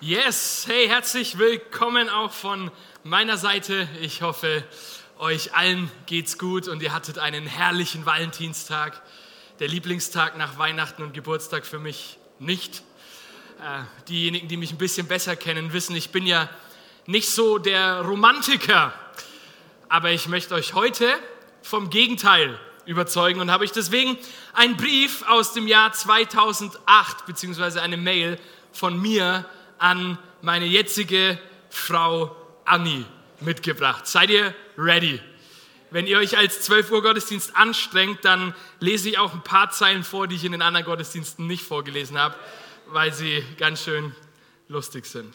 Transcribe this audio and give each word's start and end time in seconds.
Yes, 0.00 0.66
hey, 0.68 0.86
herzlich 0.86 1.38
willkommen 1.38 2.08
auch 2.08 2.30
von 2.30 2.70
meiner 3.02 3.36
Seite. 3.36 3.88
Ich 4.00 4.22
hoffe, 4.22 4.62
euch 5.18 5.56
allen 5.56 5.90
geht's 6.06 6.38
gut 6.38 6.68
und 6.68 6.80
ihr 6.84 6.92
hattet 6.92 7.18
einen 7.18 7.48
herrlichen 7.48 8.06
Valentinstag. 8.06 9.02
Der 9.58 9.66
Lieblingstag 9.66 10.38
nach 10.38 10.56
Weihnachten 10.56 11.02
und 11.02 11.14
Geburtstag 11.14 11.66
für 11.66 11.80
mich 11.80 12.16
nicht. 12.38 12.84
Äh, 13.60 13.82
diejenigen, 14.08 14.46
die 14.46 14.56
mich 14.56 14.70
ein 14.70 14.78
bisschen 14.78 15.08
besser 15.08 15.34
kennen, 15.34 15.72
wissen, 15.72 15.96
ich 15.96 16.10
bin 16.10 16.28
ja 16.28 16.48
nicht 17.06 17.28
so 17.28 17.58
der 17.58 18.02
Romantiker. 18.02 18.92
Aber 19.88 20.12
ich 20.12 20.28
möchte 20.28 20.54
euch 20.54 20.74
heute 20.74 21.12
vom 21.60 21.90
Gegenteil 21.90 22.56
überzeugen 22.86 23.40
und 23.40 23.50
habe 23.50 23.64
ich 23.64 23.72
deswegen 23.72 24.16
einen 24.52 24.76
Brief 24.76 25.24
aus 25.26 25.54
dem 25.54 25.66
Jahr 25.66 25.92
2008 25.92 27.26
beziehungsweise 27.26 27.82
eine 27.82 27.96
Mail 27.96 28.38
von 28.70 28.96
mir 29.02 29.44
an 29.78 30.18
meine 30.42 30.66
jetzige 30.66 31.38
Frau 31.70 32.34
Anni 32.64 33.04
mitgebracht. 33.40 34.06
Seid 34.06 34.30
ihr 34.30 34.54
ready? 34.76 35.20
Wenn 35.90 36.06
ihr 36.06 36.18
euch 36.18 36.36
als 36.36 36.60
12 36.62 36.90
Uhr 36.90 37.02
Gottesdienst 37.02 37.56
anstrengt, 37.56 38.24
dann 38.24 38.54
lese 38.78 39.08
ich 39.08 39.18
auch 39.18 39.32
ein 39.32 39.42
paar 39.42 39.70
Zeilen 39.70 40.04
vor, 40.04 40.26
die 40.26 40.36
ich 40.36 40.44
in 40.44 40.52
den 40.52 40.62
anderen 40.62 40.84
Gottesdiensten 40.84 41.46
nicht 41.46 41.64
vorgelesen 41.64 42.18
habe, 42.18 42.34
weil 42.88 43.12
sie 43.12 43.42
ganz 43.56 43.82
schön 43.82 44.14
lustig 44.68 45.06
sind. 45.06 45.34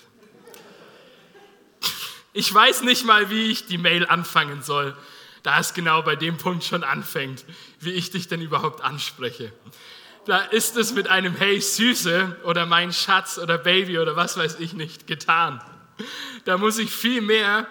Ich 2.33 2.53
weiß 2.53 2.83
nicht 2.83 3.05
mal, 3.05 3.29
wie 3.29 3.51
ich 3.51 3.65
die 3.65 3.77
Mail 3.77 4.05
anfangen 4.05 4.61
soll, 4.61 4.95
da 5.41 5.59
es 5.59 5.73
genau 5.73 6.01
bei 6.03 6.15
dem 6.15 6.37
Punkt 6.37 6.63
schon 6.63 6.83
anfängt, 6.83 7.45
wie 7.79 7.91
ich 7.91 8.11
dich 8.11 8.27
denn 8.27 8.41
überhaupt 8.41 8.81
anspreche 8.81 9.51
da 10.25 10.39
ist 10.39 10.77
es 10.77 10.93
mit 10.93 11.07
einem 11.07 11.35
Hey 11.35 11.59
Süße 11.59 12.37
oder 12.43 12.65
mein 12.65 12.93
Schatz 12.93 13.37
oder 13.37 13.57
Baby 13.57 13.99
oder 13.99 14.15
was 14.15 14.37
weiß 14.37 14.59
ich 14.59 14.73
nicht 14.73 15.07
getan. 15.07 15.61
Da 16.45 16.57
muss 16.57 16.77
ich 16.77 16.91
viel 16.91 17.21
mehr, 17.21 17.67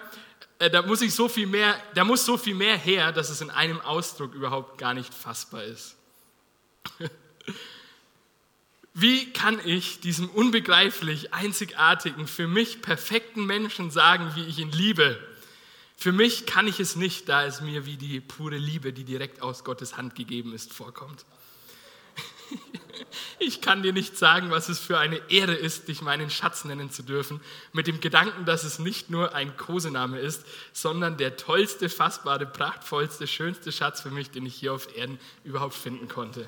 äh, 0.59 0.69
da 0.69 0.81
muss 0.81 1.01
ich 1.01 1.13
so 1.13 1.27
viel 1.27 1.47
mehr, 1.47 1.75
da 1.93 2.03
muss 2.03 2.25
so 2.25 2.37
viel 2.37 2.55
mehr 2.55 2.77
her, 2.77 3.11
dass 3.11 3.29
es 3.29 3.41
in 3.41 3.49
einem 3.49 3.81
Ausdruck 3.81 4.33
überhaupt 4.33 4.77
gar 4.77 4.93
nicht 4.93 5.13
fassbar 5.13 5.63
ist. 5.63 5.95
Wie 8.93 9.33
kann 9.33 9.59
ich 9.65 10.01
diesem 10.01 10.29
unbegreiflich 10.29 11.33
einzigartigen, 11.33 12.27
für 12.27 12.47
mich 12.47 12.83
perfekten 12.83 13.45
Menschen 13.47 13.89
sagen, 13.89 14.33
wie 14.35 14.45
ich 14.45 14.59
ihn 14.59 14.71
liebe? 14.71 15.19
Für 15.97 16.11
mich 16.11 16.45
kann 16.45 16.67
ich 16.67 16.79
es 16.79 16.95
nicht, 16.95 17.27
da 17.27 17.43
es 17.43 17.61
mir 17.61 17.87
wie 17.87 17.97
die 17.97 18.19
pure 18.19 18.57
Liebe, 18.57 18.93
die 18.93 19.03
direkt 19.03 19.41
aus 19.41 19.63
Gottes 19.63 19.97
Hand 19.97 20.13
gegeben 20.13 20.53
ist, 20.53 20.71
vorkommt. 20.73 21.25
Ich 23.39 23.61
kann 23.61 23.83
dir 23.83 23.93
nicht 23.93 24.17
sagen, 24.17 24.51
was 24.51 24.69
es 24.69 24.79
für 24.79 24.97
eine 24.97 25.21
Ehre 25.29 25.53
ist, 25.53 25.87
dich 25.87 26.01
meinen 26.01 26.29
Schatz 26.29 26.65
nennen 26.65 26.91
zu 26.91 27.03
dürfen, 27.03 27.41
mit 27.71 27.87
dem 27.87 27.99
Gedanken, 27.99 28.45
dass 28.45 28.63
es 28.63 28.79
nicht 28.79 29.09
nur 29.09 29.35
ein 29.35 29.57
Kosename 29.57 30.19
ist, 30.19 30.45
sondern 30.71 31.17
der 31.17 31.35
tollste, 31.35 31.89
fassbare, 31.89 32.45
prachtvollste, 32.45 33.27
schönste 33.27 33.71
Schatz 33.71 34.01
für 34.01 34.11
mich, 34.11 34.31
den 34.31 34.45
ich 34.45 34.55
hier 34.55 34.73
auf 34.73 34.95
Erden 34.95 35.19
überhaupt 35.43 35.75
finden 35.75 36.07
konnte. 36.07 36.47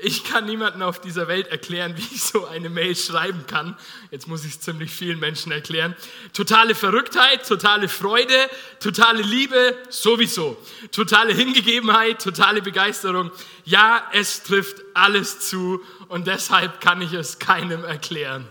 Ich 0.00 0.22
kann 0.22 0.46
niemandem 0.46 0.82
auf 0.82 1.00
dieser 1.00 1.26
Welt 1.26 1.48
erklären, 1.48 1.94
wie 1.96 2.14
ich 2.14 2.22
so 2.22 2.46
eine 2.46 2.70
Mail 2.70 2.94
schreiben 2.94 3.46
kann. 3.46 3.76
Jetzt 4.10 4.28
muss 4.28 4.44
ich 4.44 4.52
es 4.52 4.60
ziemlich 4.60 4.92
vielen 4.92 5.18
Menschen 5.18 5.50
erklären. 5.50 5.96
Totale 6.32 6.74
Verrücktheit, 6.74 7.46
totale 7.46 7.88
Freude, 7.88 8.48
totale 8.78 9.22
Liebe, 9.22 9.76
sowieso. 9.88 10.56
Totale 10.92 11.34
Hingegebenheit, 11.34 12.22
totale 12.22 12.62
Begeisterung. 12.62 13.32
Ja, 13.64 14.08
es 14.12 14.44
trifft 14.44 14.82
alles 14.94 15.40
zu 15.40 15.82
und 16.08 16.28
deshalb 16.28 16.80
kann 16.80 17.02
ich 17.02 17.12
es 17.12 17.40
keinem 17.40 17.84
erklären. 17.84 18.48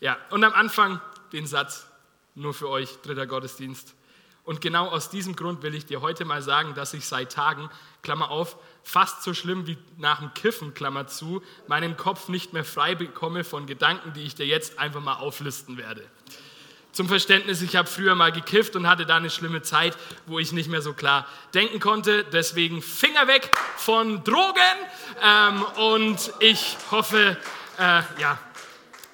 Ja, 0.00 0.18
und 0.30 0.42
am 0.42 0.52
Anfang 0.52 1.00
den 1.32 1.46
Satz, 1.46 1.86
nur 2.34 2.52
für 2.52 2.68
euch, 2.68 3.00
dritter 3.02 3.26
Gottesdienst. 3.26 3.94
Und 4.44 4.60
genau 4.60 4.88
aus 4.88 5.08
diesem 5.08 5.36
Grund 5.36 5.62
will 5.62 5.74
ich 5.74 5.86
dir 5.86 6.02
heute 6.02 6.24
mal 6.24 6.42
sagen, 6.42 6.74
dass 6.74 6.92
ich 6.92 7.06
seit 7.06 7.32
Tagen, 7.32 7.70
Klammer 8.02 8.30
auf, 8.30 8.58
fast 8.84 9.22
so 9.22 9.34
schlimm 9.34 9.66
wie 9.66 9.76
nach 9.96 10.20
dem 10.20 10.32
Kiffen, 10.34 10.74
Klammer 10.74 11.06
zu, 11.06 11.42
meinen 11.66 11.96
Kopf 11.96 12.28
nicht 12.28 12.52
mehr 12.52 12.64
frei 12.64 12.94
bekomme 12.94 13.42
von 13.42 13.66
Gedanken, 13.66 14.12
die 14.12 14.22
ich 14.22 14.34
dir 14.34 14.46
jetzt 14.46 14.78
einfach 14.78 15.00
mal 15.00 15.14
auflisten 15.14 15.76
werde. 15.78 16.04
Zum 16.92 17.08
Verständnis, 17.08 17.60
ich 17.60 17.74
habe 17.74 17.88
früher 17.88 18.14
mal 18.14 18.30
gekifft 18.30 18.76
und 18.76 18.86
hatte 18.86 19.04
da 19.04 19.16
eine 19.16 19.30
schlimme 19.30 19.62
Zeit, 19.62 19.96
wo 20.26 20.38
ich 20.38 20.52
nicht 20.52 20.70
mehr 20.70 20.80
so 20.80 20.92
klar 20.92 21.26
denken 21.52 21.80
konnte. 21.80 22.22
Deswegen 22.22 22.82
Finger 22.82 23.26
weg 23.26 23.50
von 23.76 24.22
Drogen 24.22 24.60
ähm, 25.20 25.64
und 25.76 26.32
ich 26.38 26.76
hoffe, 26.92 27.36
äh, 27.78 28.02
ja, 28.20 28.38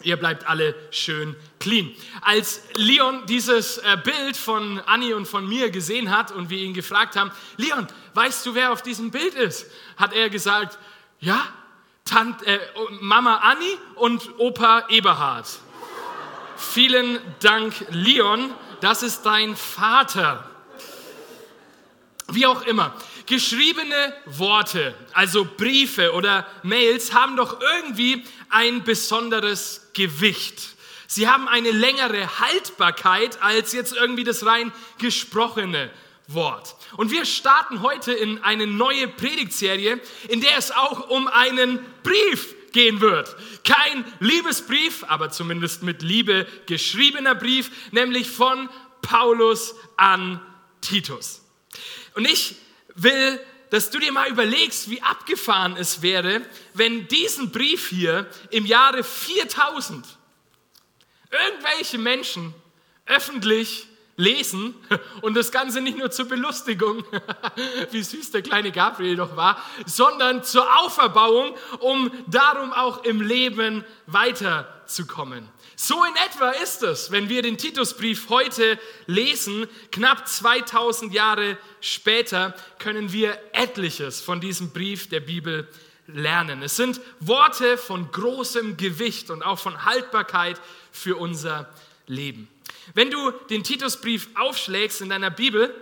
ihr 0.02 0.16
bleibt 0.16 0.48
alle 0.48 0.74
schön 0.90 1.36
clean. 1.58 1.90
Als 2.22 2.62
Leon 2.74 3.26
dieses 3.26 3.78
äh, 3.78 3.96
Bild 4.02 4.36
von 4.36 4.80
Annie 4.86 5.14
und 5.14 5.26
von 5.26 5.48
mir 5.48 5.70
gesehen 5.70 6.10
hat 6.10 6.32
und 6.32 6.50
wir 6.50 6.58
ihn 6.58 6.74
gefragt 6.74 7.16
haben, 7.16 7.30
Leon, 7.56 7.86
weißt 8.14 8.44
du, 8.46 8.54
wer 8.54 8.72
auf 8.72 8.82
diesem 8.82 9.10
Bild 9.10 9.34
ist? 9.34 9.66
Hat 9.96 10.12
er 10.12 10.30
gesagt, 10.30 10.78
ja, 11.20 11.46
Tant, 12.04 12.42
äh, 12.42 12.58
Mama 13.00 13.36
Annie 13.36 13.78
und 13.94 14.40
Opa 14.40 14.86
Eberhard. 14.88 15.46
Vielen 16.56 17.20
Dank, 17.38 17.72
Leon, 17.90 18.52
das 18.80 19.04
ist 19.04 19.22
dein 19.22 19.54
Vater. 19.54 20.50
Wie 22.28 22.46
auch 22.46 22.62
immer, 22.62 22.94
geschriebene 23.30 24.12
Worte, 24.26 24.92
also 25.12 25.44
Briefe 25.44 26.12
oder 26.14 26.46
Mails, 26.64 27.14
haben 27.14 27.36
doch 27.36 27.60
irgendwie 27.60 28.24
ein 28.48 28.82
besonderes 28.82 29.88
Gewicht. 29.94 30.60
Sie 31.06 31.28
haben 31.28 31.46
eine 31.46 31.70
längere 31.70 32.40
Haltbarkeit 32.40 33.40
als 33.40 33.72
jetzt 33.72 33.94
irgendwie 33.94 34.24
das 34.24 34.44
rein 34.44 34.72
gesprochene 34.98 35.90
Wort. 36.26 36.74
Und 36.96 37.12
wir 37.12 37.24
starten 37.24 37.82
heute 37.82 38.12
in 38.12 38.42
eine 38.42 38.66
neue 38.66 39.06
Predigtserie, 39.06 40.00
in 40.28 40.40
der 40.40 40.58
es 40.58 40.72
auch 40.72 41.08
um 41.08 41.28
einen 41.28 41.78
Brief 42.02 42.56
gehen 42.72 43.00
wird. 43.00 43.36
Kein 43.64 44.04
Liebesbrief, 44.18 45.04
aber 45.06 45.30
zumindest 45.30 45.84
mit 45.84 46.02
Liebe 46.02 46.48
geschriebener 46.66 47.36
Brief, 47.36 47.70
nämlich 47.92 48.28
von 48.28 48.68
Paulus 49.02 49.76
an 49.96 50.40
Titus. 50.80 51.42
Und 52.14 52.28
ich 52.28 52.56
will, 53.02 53.40
dass 53.70 53.90
du 53.90 53.98
dir 53.98 54.12
mal 54.12 54.28
überlegst, 54.28 54.90
wie 54.90 55.02
abgefahren 55.02 55.76
es 55.76 56.02
wäre, 56.02 56.42
wenn 56.74 57.06
diesen 57.08 57.52
Brief 57.52 57.88
hier 57.88 58.28
im 58.50 58.66
Jahre 58.66 59.04
4000 59.04 60.04
irgendwelche 61.30 61.98
Menschen 61.98 62.52
öffentlich 63.06 63.86
lesen 64.16 64.74
und 65.22 65.34
das 65.34 65.50
Ganze 65.50 65.80
nicht 65.80 65.98
nur 65.98 66.10
zur 66.10 66.26
Belustigung, 66.26 67.04
wie 67.90 68.02
süß 68.02 68.32
der 68.32 68.42
kleine 68.42 68.70
Gabriel 68.70 69.16
doch 69.16 69.36
war, 69.36 69.62
sondern 69.86 70.44
zur 70.44 70.66
Auferbauung, 70.80 71.54
um 71.80 72.10
darum 72.26 72.72
auch 72.72 73.04
im 73.04 73.20
Leben 73.20 73.84
weiterzukommen. 74.06 75.48
So 75.82 76.04
in 76.04 76.14
etwa 76.16 76.50
ist 76.50 76.82
es, 76.82 77.10
wenn 77.10 77.30
wir 77.30 77.40
den 77.40 77.56
Titusbrief 77.56 78.28
heute 78.28 78.78
lesen, 79.06 79.66
knapp 79.90 80.28
2000 80.28 81.14
Jahre 81.14 81.56
später, 81.80 82.54
können 82.78 83.12
wir 83.12 83.40
etliches 83.54 84.20
von 84.20 84.42
diesem 84.42 84.74
Brief 84.74 85.08
der 85.08 85.20
Bibel 85.20 85.66
lernen. 86.06 86.62
Es 86.62 86.76
sind 86.76 87.00
Worte 87.20 87.78
von 87.78 88.12
großem 88.12 88.76
Gewicht 88.76 89.30
und 89.30 89.42
auch 89.42 89.58
von 89.58 89.86
Haltbarkeit 89.86 90.60
für 90.92 91.16
unser 91.16 91.72
Leben. 92.06 92.46
Wenn 92.92 93.10
du 93.10 93.30
den 93.48 93.64
Titusbrief 93.64 94.28
aufschlägst 94.34 95.00
in 95.00 95.08
deiner 95.08 95.30
Bibel, 95.30 95.74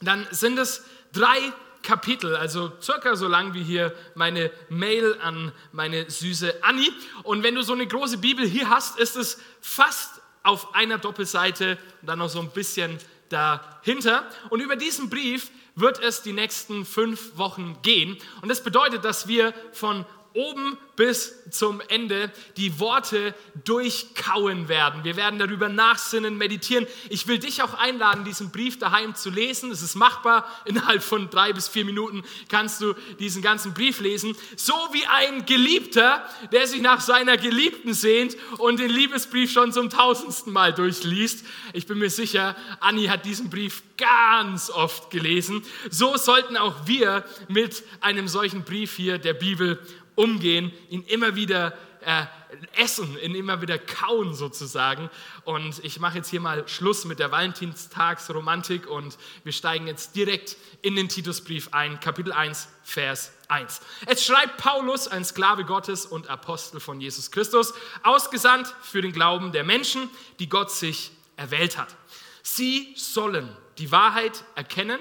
dann 0.00 0.24
sind 0.30 0.56
es 0.56 0.84
drei 1.12 1.52
Kapitel, 1.82 2.36
also 2.36 2.72
circa 2.80 3.16
so 3.16 3.28
lang 3.28 3.54
wie 3.54 3.62
hier 3.62 3.94
meine 4.14 4.50
Mail 4.68 5.16
an 5.20 5.52
meine 5.72 6.10
süße 6.10 6.62
Annie. 6.62 6.90
Und 7.22 7.42
wenn 7.42 7.54
du 7.54 7.62
so 7.62 7.72
eine 7.72 7.86
große 7.86 8.18
Bibel 8.18 8.46
hier 8.46 8.70
hast, 8.70 8.98
ist 8.98 9.16
es 9.16 9.38
fast 9.60 10.20
auf 10.42 10.74
einer 10.74 10.98
Doppelseite 10.98 11.78
und 12.00 12.08
dann 12.08 12.18
noch 12.18 12.28
so 12.28 12.40
ein 12.40 12.50
bisschen 12.50 12.98
dahinter. 13.28 14.28
Und 14.50 14.60
über 14.60 14.76
diesen 14.76 15.10
Brief 15.10 15.50
wird 15.74 16.00
es 16.00 16.22
die 16.22 16.32
nächsten 16.32 16.84
fünf 16.84 17.36
Wochen 17.36 17.78
gehen. 17.82 18.18
Und 18.42 18.48
das 18.48 18.62
bedeutet, 18.62 19.04
dass 19.04 19.26
wir 19.26 19.54
von 19.72 20.04
oben 20.34 20.78
bis 20.96 21.34
zum 21.50 21.80
Ende 21.88 22.30
die 22.56 22.78
Worte 22.78 23.34
durchkauen 23.64 24.68
werden. 24.68 25.04
Wir 25.04 25.16
werden 25.16 25.38
darüber 25.38 25.68
nachsinnen, 25.68 26.36
meditieren. 26.36 26.86
Ich 27.08 27.26
will 27.26 27.38
dich 27.38 27.62
auch 27.62 27.74
einladen, 27.74 28.24
diesen 28.24 28.50
Brief 28.50 28.78
daheim 28.78 29.14
zu 29.14 29.30
lesen. 29.30 29.70
Es 29.70 29.82
ist 29.82 29.94
machbar. 29.94 30.46
Innerhalb 30.64 31.02
von 31.02 31.30
drei 31.30 31.52
bis 31.52 31.68
vier 31.68 31.84
Minuten 31.84 32.22
kannst 32.48 32.80
du 32.80 32.94
diesen 33.18 33.42
ganzen 33.42 33.74
Brief 33.74 34.00
lesen. 34.00 34.36
So 34.56 34.74
wie 34.92 35.06
ein 35.06 35.46
Geliebter, 35.46 36.26
der 36.52 36.66
sich 36.66 36.82
nach 36.82 37.00
seiner 37.00 37.36
Geliebten 37.36 37.94
sehnt 37.94 38.36
und 38.58 38.78
den 38.78 38.90
Liebesbrief 38.90 39.50
schon 39.50 39.72
zum 39.72 39.90
tausendsten 39.90 40.52
Mal 40.52 40.72
durchliest. 40.72 41.44
Ich 41.72 41.86
bin 41.86 41.98
mir 41.98 42.10
sicher, 42.10 42.56
Anni 42.80 43.06
hat 43.06 43.24
diesen 43.24 43.50
Brief 43.50 43.82
ganz 43.96 44.70
oft 44.70 45.10
gelesen. 45.10 45.62
So 45.90 46.16
sollten 46.16 46.56
auch 46.56 46.86
wir 46.86 47.24
mit 47.48 47.84
einem 48.00 48.28
solchen 48.28 48.64
Brief 48.64 48.96
hier 48.96 49.18
der 49.18 49.34
Bibel 49.34 49.78
umgehen, 50.14 50.72
ihn 50.88 51.02
immer 51.04 51.36
wieder 51.36 51.74
äh, 52.04 52.26
essen, 52.74 53.16
ihn 53.18 53.34
immer 53.34 53.62
wieder 53.62 53.78
kauen 53.78 54.34
sozusagen. 54.34 55.10
Und 55.44 55.82
ich 55.84 56.00
mache 56.00 56.18
jetzt 56.18 56.28
hier 56.28 56.40
mal 56.40 56.66
Schluss 56.68 57.04
mit 57.04 57.18
der 57.18 57.30
Valentinstagsromantik 57.30 58.86
und 58.86 59.16
wir 59.44 59.52
steigen 59.52 59.86
jetzt 59.86 60.16
direkt 60.16 60.56
in 60.82 60.96
den 60.96 61.08
Titusbrief 61.08 61.68
ein, 61.72 62.00
Kapitel 62.00 62.32
1, 62.32 62.68
Vers 62.82 63.32
1. 63.48 63.80
Es 64.06 64.24
schreibt 64.24 64.58
Paulus, 64.58 65.08
ein 65.08 65.24
Sklave 65.24 65.64
Gottes 65.64 66.06
und 66.06 66.28
Apostel 66.28 66.80
von 66.80 67.00
Jesus 67.00 67.30
Christus, 67.30 67.72
ausgesandt 68.02 68.74
für 68.82 69.02
den 69.02 69.12
Glauben 69.12 69.52
der 69.52 69.64
Menschen, 69.64 70.10
die 70.38 70.48
Gott 70.48 70.70
sich 70.70 71.12
erwählt 71.36 71.78
hat. 71.78 71.94
Sie 72.42 72.92
sollen 72.96 73.48
die 73.78 73.90
Wahrheit 73.92 74.44
erkennen, 74.54 74.98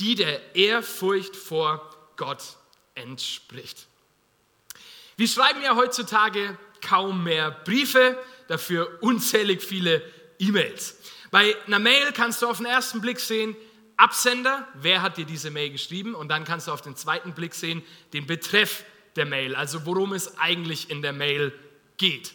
die 0.00 0.14
der 0.14 0.56
Ehrfurcht 0.56 1.36
vor 1.36 1.94
Gott 2.16 2.42
entspricht. 2.94 3.86
Wir 5.20 5.28
schreiben 5.28 5.60
ja 5.62 5.76
heutzutage 5.76 6.56
kaum 6.80 7.24
mehr 7.24 7.50
Briefe, 7.50 8.16
dafür 8.48 9.02
unzählig 9.02 9.60
viele 9.62 10.02
E-Mails. 10.38 10.96
Bei 11.30 11.54
einer 11.66 11.78
Mail 11.78 12.12
kannst 12.12 12.40
du 12.40 12.48
auf 12.48 12.56
den 12.56 12.64
ersten 12.64 13.02
Blick 13.02 13.20
sehen, 13.20 13.54
Absender, 13.98 14.66
wer 14.76 15.02
hat 15.02 15.18
dir 15.18 15.26
diese 15.26 15.50
Mail 15.50 15.72
geschrieben? 15.72 16.14
Und 16.14 16.30
dann 16.30 16.44
kannst 16.44 16.68
du 16.68 16.72
auf 16.72 16.80
den 16.80 16.96
zweiten 16.96 17.34
Blick 17.34 17.52
sehen, 17.52 17.82
den 18.14 18.26
Betreff 18.26 18.86
der 19.14 19.26
Mail, 19.26 19.54
also 19.54 19.84
worum 19.84 20.14
es 20.14 20.38
eigentlich 20.38 20.88
in 20.88 21.02
der 21.02 21.12
Mail 21.12 21.52
geht. 21.98 22.32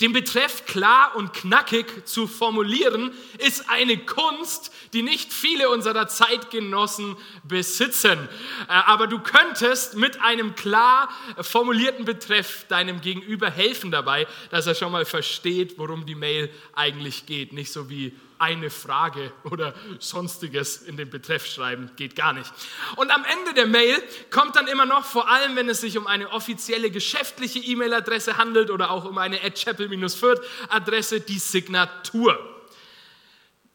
Den 0.00 0.12
Betreff 0.12 0.66
klar 0.66 1.14
und 1.16 1.32
knackig 1.32 2.06
zu 2.06 2.26
formulieren, 2.26 3.12
ist 3.38 3.68
eine 3.70 3.96
Kunst, 3.98 4.72
die 4.92 5.02
nicht 5.02 5.32
viele 5.32 5.68
unserer 5.68 6.08
Zeitgenossen 6.08 7.16
besitzen. 7.44 8.28
Äh, 8.68 8.72
aber 8.72 9.06
du 9.06 9.18
könntest 9.18 9.96
mit 9.96 10.20
einem 10.20 10.54
klar 10.54 11.08
formulierten 11.40 12.04
Betreff 12.04 12.66
deinem 12.68 13.00
Gegenüber 13.00 13.50
helfen 13.50 13.90
dabei, 13.90 14.26
dass 14.50 14.66
er 14.66 14.74
schon 14.74 14.92
mal 14.92 15.04
versteht, 15.04 15.78
worum 15.78 16.06
die 16.06 16.14
Mail 16.14 16.50
eigentlich 16.74 17.26
geht. 17.26 17.52
Nicht 17.52 17.72
so 17.72 17.88
wie 17.88 18.12
eine 18.44 18.68
Frage 18.68 19.32
oder 19.44 19.74
sonstiges 19.98 20.76
in 20.76 20.98
den 20.98 21.08
Betreff 21.08 21.46
schreiben, 21.46 21.90
geht 21.96 22.14
gar 22.14 22.34
nicht. 22.34 22.52
Und 22.96 23.10
am 23.10 23.24
Ende 23.24 23.54
der 23.54 23.66
Mail 23.66 24.02
kommt 24.30 24.56
dann 24.56 24.66
immer 24.66 24.84
noch, 24.84 25.04
vor 25.04 25.30
allem 25.30 25.56
wenn 25.56 25.68
es 25.70 25.80
sich 25.80 25.96
um 25.96 26.06
eine 26.06 26.30
offizielle 26.30 26.90
geschäftliche 26.90 27.58
E-Mail-Adresse 27.58 28.36
handelt 28.36 28.70
oder 28.70 28.90
auch 28.90 29.06
um 29.06 29.16
eine 29.16 29.38
chapel-fürth-Adresse, 29.38 31.20
die 31.22 31.38
Signatur. 31.38 32.38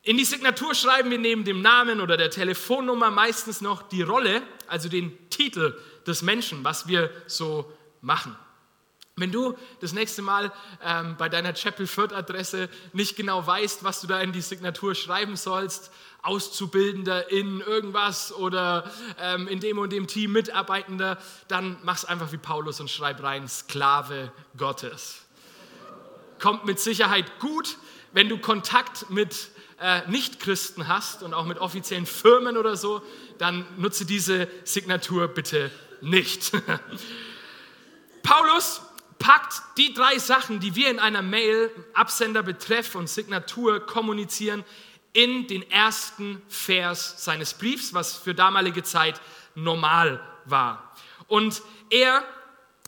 In 0.03 0.17
die 0.17 0.25
Signatur 0.25 0.75
schreiben 0.75 1.09
wir 1.09 1.17
neben 1.17 1.43
dem 1.43 1.61
Namen 1.61 1.99
oder 1.99 2.15
der 2.15 2.29
Telefonnummer 2.29 3.11
meistens 3.11 3.61
noch 3.61 3.81
die 3.81 4.03
Rolle, 4.03 4.43
also 4.67 4.87
den 4.87 5.29
Titel 5.29 5.77
des 6.05 6.21
Menschen, 6.21 6.63
was 6.63 6.87
wir 6.87 7.09
so 7.27 7.71
machen. 8.01 8.35
Wenn 9.19 9.31
du 9.31 9.57
das 9.81 9.93
nächste 9.93 10.21
Mal 10.21 10.51
ähm, 10.83 11.15
bei 11.17 11.29
deiner 11.29 11.53
Chapel 11.53 11.87
Fürth 11.87 12.13
Adresse 12.13 12.69
nicht 12.93 13.15
genau 13.15 13.45
weißt, 13.45 13.83
was 13.83 14.01
du 14.01 14.07
da 14.07 14.19
in 14.21 14.31
die 14.31 14.41
Signatur 14.41 14.95
schreiben 14.95 15.35
sollst, 15.35 15.91
Auszubildender 16.21 17.31
in 17.31 17.61
irgendwas 17.61 18.33
oder 18.33 18.89
ähm, 19.19 19.47
in 19.47 19.59
dem 19.59 19.77
und 19.77 19.91
dem 19.91 20.07
Team 20.07 20.33
Mitarbeitender, 20.33 21.17
dann 21.47 21.77
mach's 21.83 22.03
einfach 22.03 22.31
wie 22.31 22.37
Paulus 22.37 22.79
und 22.79 22.89
schreib 22.89 23.23
rein 23.23 23.47
Sklave 23.47 24.31
Gottes. 24.57 25.21
Kommt 26.39 26.65
mit 26.65 26.79
Sicherheit 26.79 27.39
gut, 27.39 27.77
wenn 28.11 28.27
du 28.27 28.37
Kontakt 28.37 29.09
mit 29.09 29.49
äh, 29.79 30.07
Nichtchristen 30.09 30.87
hast 30.87 31.23
und 31.23 31.33
auch 31.33 31.45
mit 31.45 31.59
offiziellen 31.59 32.05
Firmen 32.05 32.57
oder 32.57 32.75
so, 32.75 33.01
dann 33.37 33.65
nutze 33.77 34.05
diese 34.05 34.47
Signatur 34.63 35.27
bitte 35.27 35.71
nicht. 36.01 36.51
Packt 39.29 39.61
die 39.77 39.93
drei 39.93 40.17
Sachen, 40.17 40.59
die 40.59 40.73
wir 40.73 40.89
in 40.89 40.97
einer 40.97 41.21
Mail, 41.21 41.69
Absender, 41.93 42.41
Betreff 42.41 42.95
und 42.95 43.07
Signatur 43.07 43.79
kommunizieren, 43.79 44.65
in 45.13 45.45
den 45.45 45.69
ersten 45.69 46.41
Vers 46.49 47.23
seines 47.23 47.53
Briefs, 47.53 47.93
was 47.93 48.17
für 48.17 48.33
damalige 48.33 48.81
Zeit 48.81 49.21
normal 49.53 50.19
war. 50.45 50.95
Und 51.27 51.61
er 51.91 52.23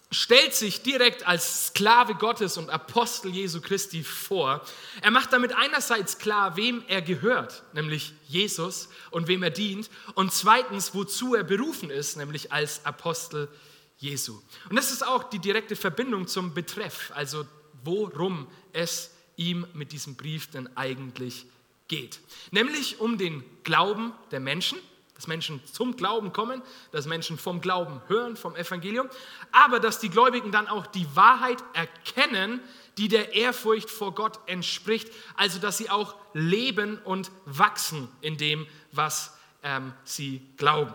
stellt 0.10 0.56
sich 0.56 0.82
direkt 0.82 1.28
als 1.28 1.68
Sklave 1.68 2.16
Gottes 2.16 2.58
und 2.58 2.72
Apostel 2.72 3.30
Jesu 3.30 3.62
Christi 3.62 4.04
vor. 4.04 4.66
Er 5.04 5.12
macht 5.12 5.34
damit 5.34 5.56
einerseits 5.56 6.18
klar, 6.18 6.58
wem 6.58 6.84
er 6.88 7.04
gehört, 7.04 7.62
nämlich 7.74 8.14
Jesus, 8.28 8.90
und 9.12 9.28
wem 9.28 9.44
er 9.44 9.52
dient, 9.52 9.92
und 10.16 10.34
zweitens, 10.34 10.96
wozu 10.96 11.36
er 11.36 11.44
berufen 11.44 11.92
ist, 11.92 12.18
nämlich 12.18 12.52
als 12.52 12.84
Apostel 12.84 13.48
Jesus. 13.48 13.71
Jesu. 14.02 14.42
Und 14.70 14.76
das 14.76 14.92
ist 14.92 15.06
auch 15.06 15.24
die 15.24 15.40
direkte 15.40 15.76
Verbindung 15.76 16.28
zum 16.28 16.54
Betreff, 16.54 17.12
also 17.16 17.46
worum 17.84 18.48
es 18.74 19.12
ihm 19.36 19.66
mit 19.74 19.92
diesem 19.92 20.16
Brief 20.16 20.50
denn 20.50 20.76
eigentlich 20.76 21.46
geht. 21.88 22.20
Nämlich 22.50 23.00
um 23.00 23.18
den 23.20 23.44
Glauben 23.64 24.12
der 24.32 24.40
Menschen, 24.40 24.80
dass 25.14 25.28
Menschen 25.28 25.62
zum 25.72 25.96
Glauben 25.96 26.34
kommen, 26.34 26.64
dass 26.92 27.06
Menschen 27.06 27.38
vom 27.38 27.62
Glauben 27.62 28.02
hören, 28.08 28.36
vom 28.36 28.56
Evangelium, 28.56 29.08
aber 29.52 29.80
dass 29.80 30.00
die 30.00 30.10
Gläubigen 30.10 30.52
dann 30.52 30.68
auch 30.68 30.88
die 30.88 31.06
Wahrheit 31.16 31.64
erkennen, 31.74 32.60
die 32.98 33.08
der 33.08 33.34
Ehrfurcht 33.36 33.92
vor 33.92 34.16
Gott 34.16 34.40
entspricht, 34.48 35.12
also 35.36 35.60
dass 35.60 35.78
sie 35.78 35.92
auch 35.92 36.16
leben 36.34 36.98
und 36.98 37.30
wachsen 37.46 38.08
in 38.22 38.38
dem, 38.38 38.66
was 38.92 39.38
ähm, 39.62 39.94
sie 40.06 40.42
glauben. 40.58 40.94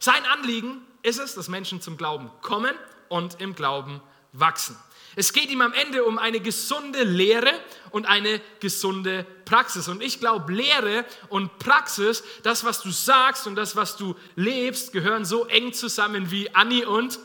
Sein 0.00 0.24
Anliegen 0.26 0.82
ist 1.04 1.20
es, 1.20 1.34
dass 1.34 1.48
Menschen 1.48 1.80
zum 1.80 1.96
Glauben 1.96 2.30
kommen 2.42 2.74
und 3.08 3.40
im 3.40 3.54
Glauben 3.54 4.00
wachsen. 4.32 4.76
Es 5.16 5.32
geht 5.32 5.50
ihm 5.50 5.60
am 5.60 5.72
Ende 5.72 6.04
um 6.04 6.18
eine 6.18 6.40
gesunde 6.40 7.04
Lehre 7.04 7.52
und 7.90 8.06
eine 8.06 8.40
gesunde 8.58 9.24
Praxis. 9.44 9.86
Und 9.86 10.02
ich 10.02 10.18
glaube, 10.18 10.52
Lehre 10.52 11.04
und 11.28 11.58
Praxis, 11.60 12.24
das, 12.42 12.64
was 12.64 12.80
du 12.80 12.90
sagst 12.90 13.46
und 13.46 13.54
das, 13.54 13.76
was 13.76 13.96
du 13.96 14.16
lebst, 14.34 14.92
gehören 14.92 15.24
so 15.24 15.44
eng 15.46 15.72
zusammen 15.72 16.32
wie 16.32 16.52
Anni 16.52 16.84
und 16.84 17.20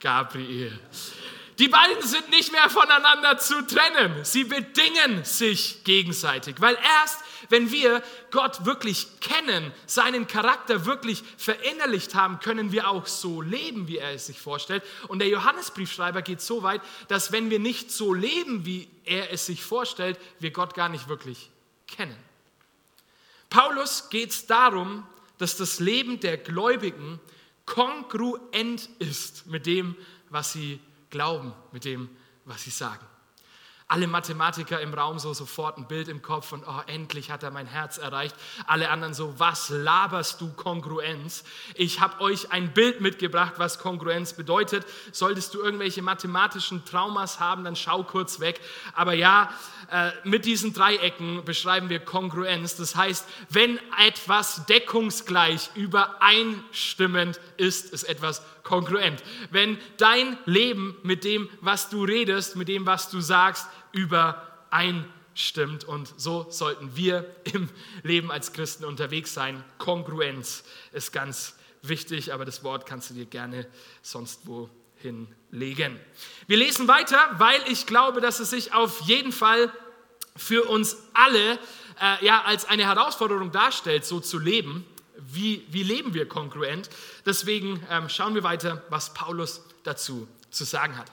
Gabriel. 0.00 0.78
Die 1.58 1.68
beiden 1.68 2.00
sind 2.00 2.30
nicht 2.30 2.52
mehr 2.52 2.70
voneinander 2.70 3.36
zu 3.36 3.66
trennen. 3.66 4.24
Sie 4.24 4.44
bedingen 4.44 5.22
sich 5.24 5.84
gegenseitig, 5.84 6.56
weil 6.58 6.78
erst 7.02 7.18
wenn 7.50 7.70
wir 7.70 8.02
Gott 8.30 8.64
wirklich 8.64 9.20
kennen, 9.20 9.72
seinen 9.86 10.26
Charakter 10.26 10.86
wirklich 10.86 11.22
verinnerlicht 11.36 12.14
haben, 12.14 12.40
können 12.40 12.72
wir 12.72 12.88
auch 12.88 13.06
so 13.06 13.42
leben, 13.42 13.86
wie 13.86 13.98
er 13.98 14.14
es 14.14 14.26
sich 14.26 14.40
vorstellt. 14.40 14.82
Und 15.08 15.18
der 15.18 15.28
Johannesbriefschreiber 15.28 16.22
geht 16.22 16.40
so 16.40 16.62
weit, 16.62 16.80
dass 17.08 17.32
wenn 17.32 17.50
wir 17.50 17.58
nicht 17.58 17.92
so 17.92 18.14
leben, 18.14 18.64
wie 18.64 18.88
er 19.04 19.30
es 19.30 19.46
sich 19.46 19.62
vorstellt, 19.62 20.18
wir 20.38 20.50
Gott 20.50 20.74
gar 20.74 20.88
nicht 20.88 21.08
wirklich 21.08 21.50
kennen. 21.86 22.16
Paulus 23.50 24.08
geht 24.08 24.30
es 24.30 24.46
darum, 24.46 25.06
dass 25.38 25.56
das 25.56 25.80
Leben 25.80 26.20
der 26.20 26.38
Gläubigen 26.38 27.20
kongruent 27.66 28.88
ist 28.98 29.46
mit 29.46 29.66
dem, 29.66 29.96
was 30.30 30.52
sie 30.52 30.80
glauben 31.10 31.52
mit 31.72 31.84
dem, 31.84 32.08
was 32.44 32.62
sie 32.62 32.70
sagen. 32.70 33.04
Alle 33.92 34.06
Mathematiker 34.06 34.80
im 34.80 34.94
Raum 34.94 35.18
so 35.18 35.34
sofort 35.34 35.76
ein 35.76 35.88
Bild 35.88 36.06
im 36.06 36.22
Kopf 36.22 36.52
und 36.52 36.62
oh, 36.64 36.80
endlich 36.86 37.32
hat 37.32 37.42
er 37.42 37.50
mein 37.50 37.66
Herz 37.66 37.98
erreicht. 37.98 38.36
Alle 38.68 38.88
anderen 38.88 39.14
so, 39.14 39.34
was 39.38 39.68
laberst 39.68 40.40
du 40.40 40.52
Kongruenz? 40.52 41.42
Ich 41.74 41.98
habe 41.98 42.20
euch 42.20 42.52
ein 42.52 42.72
Bild 42.72 43.00
mitgebracht, 43.00 43.54
was 43.56 43.80
Kongruenz 43.80 44.34
bedeutet. 44.34 44.86
Solltest 45.10 45.54
du 45.54 45.60
irgendwelche 45.60 46.02
mathematischen 46.02 46.84
Traumas 46.84 47.40
haben, 47.40 47.64
dann 47.64 47.74
schau 47.74 48.04
kurz 48.04 48.38
weg. 48.38 48.60
Aber 48.94 49.12
ja, 49.12 49.52
äh, 49.90 50.12
mit 50.22 50.44
diesen 50.44 50.72
Dreiecken 50.72 51.44
beschreiben 51.44 51.88
wir 51.88 51.98
Kongruenz. 51.98 52.76
Das 52.76 52.94
heißt, 52.94 53.26
wenn 53.48 53.80
etwas 53.98 54.66
deckungsgleich 54.66 55.68
übereinstimmend 55.74 57.40
ist, 57.56 57.92
ist 57.92 58.04
etwas 58.04 58.40
kongruent. 58.62 59.22
Wenn 59.50 59.78
dein 59.96 60.38
Leben 60.44 60.96
mit 61.02 61.24
dem, 61.24 61.48
was 61.60 61.88
du 61.88 62.04
redest, 62.04 62.54
mit 62.54 62.68
dem, 62.68 62.86
was 62.86 63.10
du 63.10 63.20
sagst, 63.20 63.66
übereinstimmt. 63.92 65.84
Und 65.84 66.12
so 66.16 66.46
sollten 66.50 66.96
wir 66.96 67.34
im 67.44 67.68
Leben 68.02 68.30
als 68.30 68.52
Christen 68.52 68.84
unterwegs 68.84 69.34
sein. 69.34 69.62
Kongruenz 69.78 70.64
ist 70.92 71.12
ganz 71.12 71.54
wichtig, 71.82 72.32
aber 72.32 72.44
das 72.44 72.62
Wort 72.64 72.86
kannst 72.86 73.10
du 73.10 73.14
dir 73.14 73.26
gerne 73.26 73.66
sonst 74.02 74.46
wo 74.46 74.68
hinlegen. 74.96 75.98
Wir 76.46 76.58
lesen 76.58 76.88
weiter, 76.88 77.18
weil 77.38 77.60
ich 77.68 77.86
glaube, 77.86 78.20
dass 78.20 78.40
es 78.40 78.50
sich 78.50 78.74
auf 78.74 79.00
jeden 79.02 79.32
Fall 79.32 79.72
für 80.36 80.64
uns 80.64 80.96
alle 81.14 81.58
äh, 82.00 82.24
ja, 82.24 82.42
als 82.42 82.64
eine 82.64 82.84
Herausforderung 82.84 83.50
darstellt, 83.50 84.04
so 84.04 84.20
zu 84.20 84.38
leben. 84.38 84.86
Wie, 85.16 85.66
wie 85.68 85.82
leben 85.82 86.14
wir 86.14 86.28
kongruent? 86.28 86.88
Deswegen 87.26 87.84
ähm, 87.90 88.08
schauen 88.08 88.34
wir 88.34 88.42
weiter, 88.42 88.82
was 88.88 89.12
Paulus 89.12 89.62
dazu 89.84 90.26
zu 90.50 90.64
sagen 90.64 90.96
hat. 90.96 91.10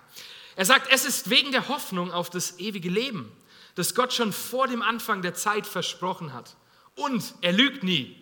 Er 0.58 0.66
sagt, 0.66 0.92
es 0.92 1.06
ist 1.06 1.30
wegen 1.30 1.52
der 1.52 1.68
Hoffnung 1.68 2.12
auf 2.12 2.32
das 2.32 2.58
ewige 2.58 2.90
Leben, 2.90 3.32
das 3.76 3.94
Gott 3.94 4.12
schon 4.12 4.34
vor 4.34 4.68
dem 4.68 4.82
Anfang 4.82 5.22
der 5.22 5.36
Zeit 5.36 5.68
versprochen 5.68 6.34
hat. 6.34 6.58
Und 6.96 7.36
er 7.42 7.54
lügt 7.54 7.84
nie. 7.84 8.20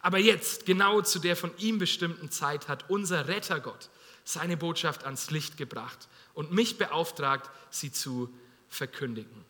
Aber 0.00 0.16
jetzt, 0.16 0.64
genau 0.64 1.02
zu 1.02 1.18
der 1.18 1.36
von 1.36 1.50
ihm 1.58 1.78
bestimmten 1.78 2.30
Zeit, 2.30 2.68
hat 2.68 2.88
unser 2.88 3.28
Rettergott 3.28 3.90
seine 4.24 4.56
Botschaft 4.56 5.04
ans 5.04 5.30
Licht 5.30 5.58
gebracht 5.58 6.08
und 6.32 6.50
mich 6.50 6.78
beauftragt, 6.78 7.50
sie 7.68 7.92
zu 7.92 8.32
verkündigen. 8.70 9.44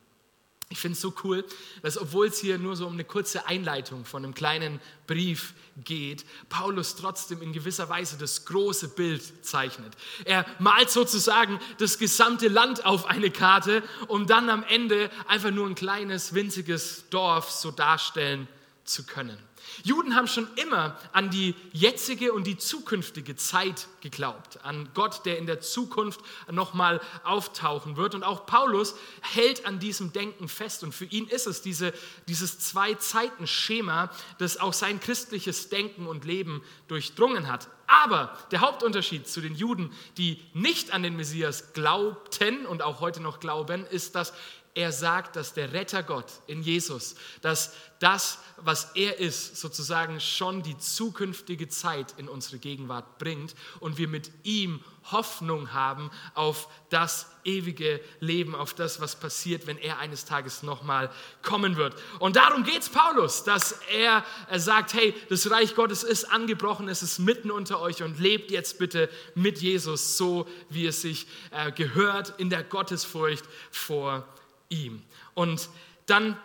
Ich 0.68 0.78
finde 0.78 0.94
es 0.96 1.00
so 1.00 1.14
cool, 1.22 1.44
dass 1.82 1.96
obwohl 1.96 2.26
es 2.26 2.40
hier 2.40 2.58
nur 2.58 2.74
so 2.74 2.88
um 2.88 2.94
eine 2.94 3.04
kurze 3.04 3.46
Einleitung 3.46 4.04
von 4.04 4.24
einem 4.24 4.34
kleinen 4.34 4.80
Brief 5.06 5.54
geht, 5.84 6.24
Paulus 6.48 6.96
trotzdem 6.96 7.40
in 7.40 7.52
gewisser 7.52 7.88
Weise 7.88 8.18
das 8.18 8.46
große 8.46 8.88
Bild 8.88 9.44
zeichnet. 9.44 9.92
Er 10.24 10.44
malt 10.58 10.90
sozusagen 10.90 11.60
das 11.78 11.98
gesamte 11.98 12.48
Land 12.48 12.84
auf 12.84 13.06
eine 13.06 13.30
Karte, 13.30 13.84
um 14.08 14.26
dann 14.26 14.50
am 14.50 14.64
Ende 14.64 15.08
einfach 15.28 15.52
nur 15.52 15.68
ein 15.68 15.76
kleines, 15.76 16.34
winziges 16.34 17.08
Dorf 17.10 17.48
so 17.50 17.70
darstellen 17.70 18.48
zu 18.84 19.04
können. 19.04 19.38
Juden 19.84 20.14
haben 20.14 20.28
schon 20.28 20.48
immer 20.56 20.98
an 21.12 21.30
die 21.30 21.54
jetzige 21.72 22.32
und 22.32 22.46
die 22.46 22.56
zukünftige 22.56 23.36
Zeit 23.36 23.88
geglaubt, 24.00 24.64
an 24.64 24.88
Gott, 24.94 25.24
der 25.24 25.38
in 25.38 25.46
der 25.46 25.60
Zukunft 25.60 26.20
nochmal 26.50 27.00
auftauchen 27.24 27.96
wird. 27.96 28.14
Und 28.14 28.22
auch 28.22 28.46
Paulus 28.46 28.94
hält 29.20 29.66
an 29.66 29.78
diesem 29.78 30.12
Denken 30.12 30.48
fest. 30.48 30.82
Und 30.84 30.94
für 30.94 31.06
ihn 31.06 31.26
ist 31.28 31.46
es 31.46 31.62
diese, 31.62 31.92
dieses 32.28 32.58
Zwei-Zeiten-Schema, 32.58 34.10
das 34.38 34.58
auch 34.58 34.72
sein 34.72 35.00
christliches 35.00 35.68
Denken 35.68 36.06
und 36.06 36.24
Leben 36.24 36.62
durchdrungen 36.88 37.48
hat. 37.48 37.68
Aber 37.86 38.36
der 38.50 38.60
Hauptunterschied 38.60 39.28
zu 39.28 39.40
den 39.40 39.54
Juden, 39.54 39.92
die 40.16 40.40
nicht 40.54 40.92
an 40.92 41.02
den 41.02 41.16
Messias 41.16 41.72
glaubten 41.72 42.66
und 42.66 42.82
auch 42.82 43.00
heute 43.00 43.20
noch 43.20 43.38
glauben, 43.38 43.86
ist, 43.86 44.14
dass 44.14 44.32
er 44.76 44.92
sagt, 44.92 45.36
dass 45.36 45.54
der 45.54 45.72
Retter 45.72 46.02
Gott 46.02 46.26
in 46.46 46.62
Jesus, 46.62 47.14
dass 47.40 47.72
das, 47.98 48.38
was 48.58 48.94
er 48.94 49.18
ist, 49.18 49.56
sozusagen 49.56 50.20
schon 50.20 50.62
die 50.62 50.76
zukünftige 50.76 51.66
Zeit 51.68 52.14
in 52.18 52.28
unsere 52.28 52.58
Gegenwart 52.58 53.16
bringt 53.16 53.54
und 53.80 53.96
wir 53.96 54.06
mit 54.06 54.30
ihm 54.42 54.84
Hoffnung 55.10 55.72
haben 55.72 56.10
auf 56.34 56.68
das 56.90 57.30
ewige 57.44 58.02
Leben, 58.20 58.54
auf 58.54 58.74
das, 58.74 59.00
was 59.00 59.16
passiert, 59.16 59.66
wenn 59.66 59.78
er 59.78 59.98
eines 59.98 60.26
Tages 60.26 60.62
nochmal 60.62 61.10
kommen 61.42 61.76
wird. 61.76 61.94
Und 62.18 62.36
darum 62.36 62.62
geht 62.62 62.82
es 62.82 62.90
Paulus, 62.90 63.44
dass 63.44 63.80
er, 63.90 64.24
sagt, 64.58 64.92
hey, 64.92 65.14
das 65.30 65.50
Reich 65.50 65.74
Gottes 65.74 66.02
ist 66.02 66.24
angebrochen, 66.24 66.90
es 66.90 67.02
ist 67.02 67.18
mitten 67.18 67.50
unter 67.50 67.80
euch 67.80 68.02
und 68.02 68.20
lebt 68.20 68.50
jetzt 68.50 68.78
bitte 68.78 69.08
mit 69.34 69.58
Jesus 69.62 70.18
so, 70.18 70.46
wie 70.68 70.86
es 70.86 71.00
sich 71.00 71.26
äh, 71.50 71.72
gehört, 71.72 72.34
in 72.38 72.50
der 72.50 72.62
Gottesfurcht 72.62 73.44
vor 73.70 74.26
ihm. 74.68 75.02
Und 75.34 75.68
dann 76.06 76.36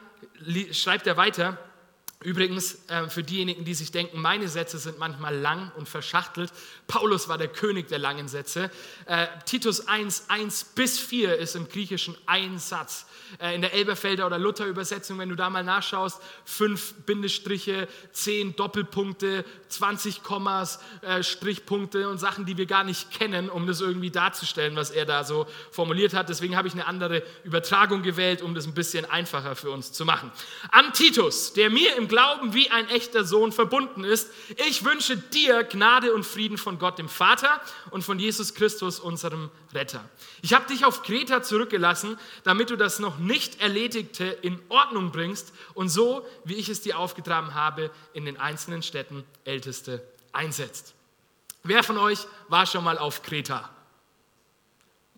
schreibt 0.72 1.08
er 1.08 1.18
weiter, 1.18 1.58
Übrigens, 2.24 2.78
äh, 2.88 3.10
für 3.10 3.24
diejenigen, 3.24 3.66
die 3.66 3.74
sich 3.74 3.92
denken, 3.92 4.22
meine 4.22 4.48
Sätze 4.48 4.78
sind 4.78 5.00
manchmal 5.00 5.36
lang 5.36 5.72
und 5.76 5.90
verschachtelt, 5.90 6.54
Paulus 6.86 7.28
war 7.28 7.40
der 7.40 7.48
König 7.48 7.88
der 7.88 7.98
langen 7.98 8.28
Sätze. 8.28 8.70
Äh, 9.08 9.26
Titus 9.46 9.88
1, 9.88 10.26
1 10.28 10.66
bis 10.76 11.00
4 11.00 11.38
ist 11.38 11.56
im 11.56 11.68
Griechischen 11.68 12.16
ein 12.28 12.60
Satz. 12.60 13.08
Äh, 13.40 13.56
in 13.56 13.62
der 13.62 13.74
Elberfelder 13.74 14.28
oder 14.28 14.38
Luther-Übersetzung, 14.38 15.18
wenn 15.18 15.30
du 15.30 15.36
da 15.36 15.50
mal 15.50 15.64
nachschaust, 15.64 16.22
fünf 16.46 16.94
Bindestriche, 17.08 17.88
zehn 18.12 18.56
Doppelpunkte, 18.56 19.44
20 19.70 20.22
Kommas, 20.22 20.80
Strichpunkte 21.22 22.10
und 22.10 22.18
Sachen, 22.18 22.46
die 22.46 22.58
wir 22.58 22.66
gar 22.66 22.84
nicht 22.84 23.12
kennen, 23.12 23.50
um 23.50 23.66
das 23.66 23.82
irgendwie 23.82 24.12
darzustellen, 24.12 24.76
was 24.76 24.92
er 24.92 25.06
da 25.06 25.24
so 25.24 25.48
formuliert 25.72 26.14
hat. 26.14 26.30
Deswegen 26.30 26.58
habe 26.58 26.68
ich 26.68 26.74
eine 26.74 26.86
andere 26.86 27.24
Übertragung 27.44 28.04
gewählt, 28.04 28.42
um 28.42 28.54
das 28.54 28.68
ein 28.68 28.74
bisschen 28.74 29.06
einfacher 29.06 29.56
für 29.56 29.72
uns 29.72 29.94
zu 29.94 30.06
machen. 30.06 30.32
An 30.72 30.92
Titus, 30.94 31.54
der 31.54 31.70
mir 31.70 31.96
im 31.96 32.08
Glauben 32.12 32.54
wie 32.54 32.70
ein 32.70 32.90
echter 32.90 33.24
Sohn 33.24 33.54
verbunden 33.54 34.04
ist. 34.04 34.30
Ich 34.68 34.84
wünsche 34.84 35.16
dir 35.16 35.64
Gnade 35.64 36.14
und 36.14 36.26
Frieden 36.26 36.58
von 36.58 36.78
Gott, 36.78 37.00
dem 37.00 37.08
Vater 37.08 37.62
und 37.90 38.04
von 38.04 38.20
Jesus 38.20 38.54
Christus, 38.54 39.00
unserem 39.00 39.50
Retter. 39.74 40.04
Ich 40.42 40.54
habe 40.54 40.68
dich 40.68 40.84
auf 40.84 41.04
Kreta 41.04 41.42
zurückgelassen, 41.42 42.20
damit 42.44 42.70
du 42.70 42.76
das 42.76 43.00
noch 43.00 43.18
nicht 43.18 43.62
Erledigte 43.62 44.26
in 44.26 44.60
Ordnung 44.68 45.14
bringst 45.14 45.54
und 45.74 45.88
so, 45.88 46.28
wie 46.44 46.56
ich 46.56 46.68
es 46.68 46.82
dir 46.82 47.00
aufgetragen 47.00 47.56
habe, 47.56 47.92
in 48.12 48.26
den 48.26 48.38
einzelnen 48.38 48.84
Städten 48.84 49.24
Älteste 49.46 50.04
einsetzt. 50.34 50.94
Wer 51.64 51.82
von 51.82 51.98
euch 51.98 52.28
war 52.50 52.66
schon 52.66 52.84
mal 52.84 52.98
auf 52.98 53.24
Kreta? 53.24 53.70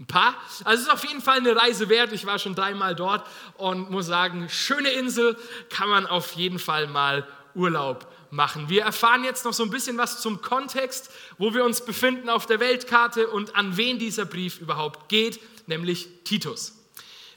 Ein 0.03 0.07
paar. 0.07 0.35
Also 0.65 0.81
es 0.81 0.87
ist 0.89 0.93
auf 0.93 1.05
jeden 1.05 1.21
Fall 1.21 1.37
eine 1.37 1.55
Reise 1.55 1.87
wert. 1.87 2.11
Ich 2.11 2.25
war 2.25 2.37
schon 2.37 2.55
dreimal 2.55 2.93
dort 2.93 3.25
und 3.55 3.89
muss 3.89 4.07
sagen, 4.07 4.49
schöne 4.49 4.89
Insel, 4.89 5.37
kann 5.69 5.87
man 5.87 6.05
auf 6.05 6.33
jeden 6.33 6.59
Fall 6.59 6.87
mal 6.87 7.25
Urlaub 7.55 8.05
machen. 8.29 8.67
Wir 8.67 8.83
erfahren 8.83 9.23
jetzt 9.23 9.45
noch 9.45 9.53
so 9.53 9.63
ein 9.63 9.69
bisschen 9.69 9.97
was 9.97 10.19
zum 10.19 10.41
Kontext, 10.41 11.09
wo 11.37 11.53
wir 11.53 11.63
uns 11.63 11.85
befinden 11.85 12.27
auf 12.27 12.45
der 12.45 12.59
Weltkarte 12.59 13.29
und 13.29 13.55
an 13.55 13.77
wen 13.77 13.97
dieser 13.97 14.25
Brief 14.25 14.59
überhaupt 14.59 15.07
geht, 15.07 15.39
nämlich 15.67 16.09
Titus. 16.25 16.73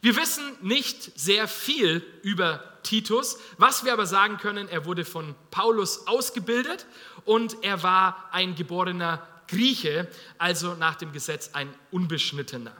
Wir 0.00 0.16
wissen 0.16 0.42
nicht 0.60 1.16
sehr 1.16 1.46
viel 1.46 2.04
über 2.22 2.64
Titus. 2.82 3.38
Was 3.58 3.84
wir 3.84 3.92
aber 3.92 4.06
sagen 4.06 4.38
können, 4.38 4.68
er 4.68 4.86
wurde 4.86 5.04
von 5.04 5.36
Paulus 5.52 6.08
ausgebildet 6.08 6.86
und 7.24 7.62
er 7.62 7.84
war 7.84 8.28
ein 8.32 8.56
geborener 8.56 9.24
Grieche, 9.48 10.08
also 10.38 10.74
nach 10.74 10.96
dem 10.96 11.12
Gesetz 11.12 11.50
ein 11.52 11.72
Unbeschnittener. 11.90 12.76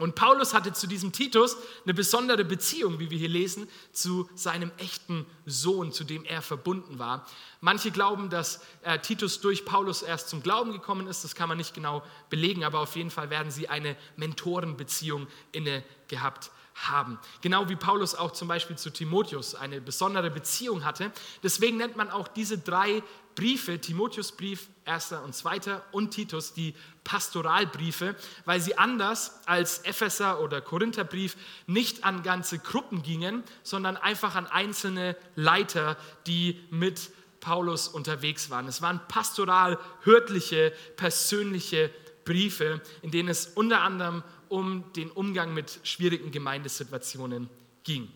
Und 0.00 0.14
Paulus 0.14 0.54
hatte 0.54 0.72
zu 0.72 0.86
diesem 0.86 1.12
Titus 1.12 1.58
eine 1.84 1.92
besondere 1.92 2.42
Beziehung, 2.42 2.98
wie 3.00 3.10
wir 3.10 3.18
hier 3.18 3.28
lesen, 3.28 3.68
zu 3.92 4.30
seinem 4.34 4.72
echten 4.78 5.26
Sohn, 5.44 5.92
zu 5.92 6.04
dem 6.04 6.24
er 6.24 6.40
verbunden 6.40 6.98
war. 6.98 7.26
Manche 7.60 7.90
glauben, 7.90 8.30
dass 8.30 8.62
äh, 8.82 8.98
Titus 8.98 9.42
durch 9.42 9.66
Paulus 9.66 10.00
erst 10.00 10.30
zum 10.30 10.42
Glauben 10.42 10.72
gekommen 10.72 11.06
ist, 11.06 11.22
das 11.22 11.34
kann 11.34 11.50
man 11.50 11.58
nicht 11.58 11.74
genau 11.74 12.02
belegen, 12.30 12.64
aber 12.64 12.80
auf 12.80 12.96
jeden 12.96 13.10
Fall 13.10 13.28
werden 13.28 13.52
sie 13.52 13.68
eine 13.68 13.94
Mentorenbeziehung 14.16 15.26
inne 15.52 15.84
gehabt 16.08 16.50
haben. 16.74 17.18
Genau 17.42 17.68
wie 17.68 17.76
Paulus 17.76 18.14
auch 18.14 18.30
zum 18.30 18.48
Beispiel 18.48 18.76
zu 18.76 18.90
Timotheus 18.90 19.54
eine 19.54 19.82
besondere 19.82 20.30
Beziehung 20.30 20.82
hatte. 20.82 21.12
Deswegen 21.42 21.76
nennt 21.76 21.96
man 21.96 22.10
auch 22.10 22.26
diese 22.26 22.56
drei 22.56 23.02
Briefe, 23.34 23.78
Timotheusbrief, 23.78 24.68
erster 24.90 25.22
und 25.22 25.36
zweiter 25.36 25.84
und 25.92 26.10
Titus, 26.10 26.52
die 26.52 26.74
Pastoralbriefe, 27.04 28.16
weil 28.44 28.60
sie 28.60 28.76
anders 28.76 29.40
als 29.46 29.78
Epheser 29.84 30.40
oder 30.40 30.60
Korintherbrief 30.60 31.36
nicht 31.68 32.02
an 32.02 32.24
ganze 32.24 32.58
Gruppen 32.58 33.04
gingen, 33.04 33.44
sondern 33.62 33.96
einfach 33.96 34.34
an 34.34 34.48
einzelne 34.48 35.16
Leiter, 35.36 35.96
die 36.26 36.60
mit 36.70 37.12
Paulus 37.38 37.86
unterwegs 37.86 38.50
waren. 38.50 38.66
Es 38.66 38.82
waren 38.82 39.00
pastoral, 39.06 39.78
hörtliche, 40.02 40.72
persönliche 40.96 41.90
Briefe, 42.24 42.82
in 43.02 43.12
denen 43.12 43.28
es 43.28 43.46
unter 43.46 43.82
anderem 43.82 44.24
um 44.48 44.92
den 44.94 45.10
Umgang 45.12 45.54
mit 45.54 45.78
schwierigen 45.84 46.32
Gemeindesituationen 46.32 47.48
ging. 47.84 48.10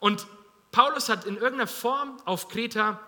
Und 0.00 0.26
Paulus 0.72 1.10
hat 1.10 1.26
in 1.26 1.34
irgendeiner 1.34 1.66
Form 1.66 2.16
auf 2.24 2.48
Kreta 2.48 2.98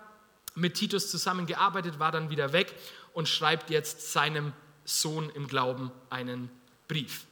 mit 0.57 0.73
Titus 0.73 1.09
zusammengearbeitet, 1.09 1.99
war 1.99 2.11
dann 2.11 2.29
wieder 2.29 2.51
weg 2.51 2.73
und 3.17 3.27
schreibt 3.27 3.71
jetzt 3.71 4.13
seinem 4.13 4.53
Sohn 4.85 5.31
im 5.31 5.47
Glauben 5.47 5.89
einen 6.11 6.51
Brief. 6.87 7.25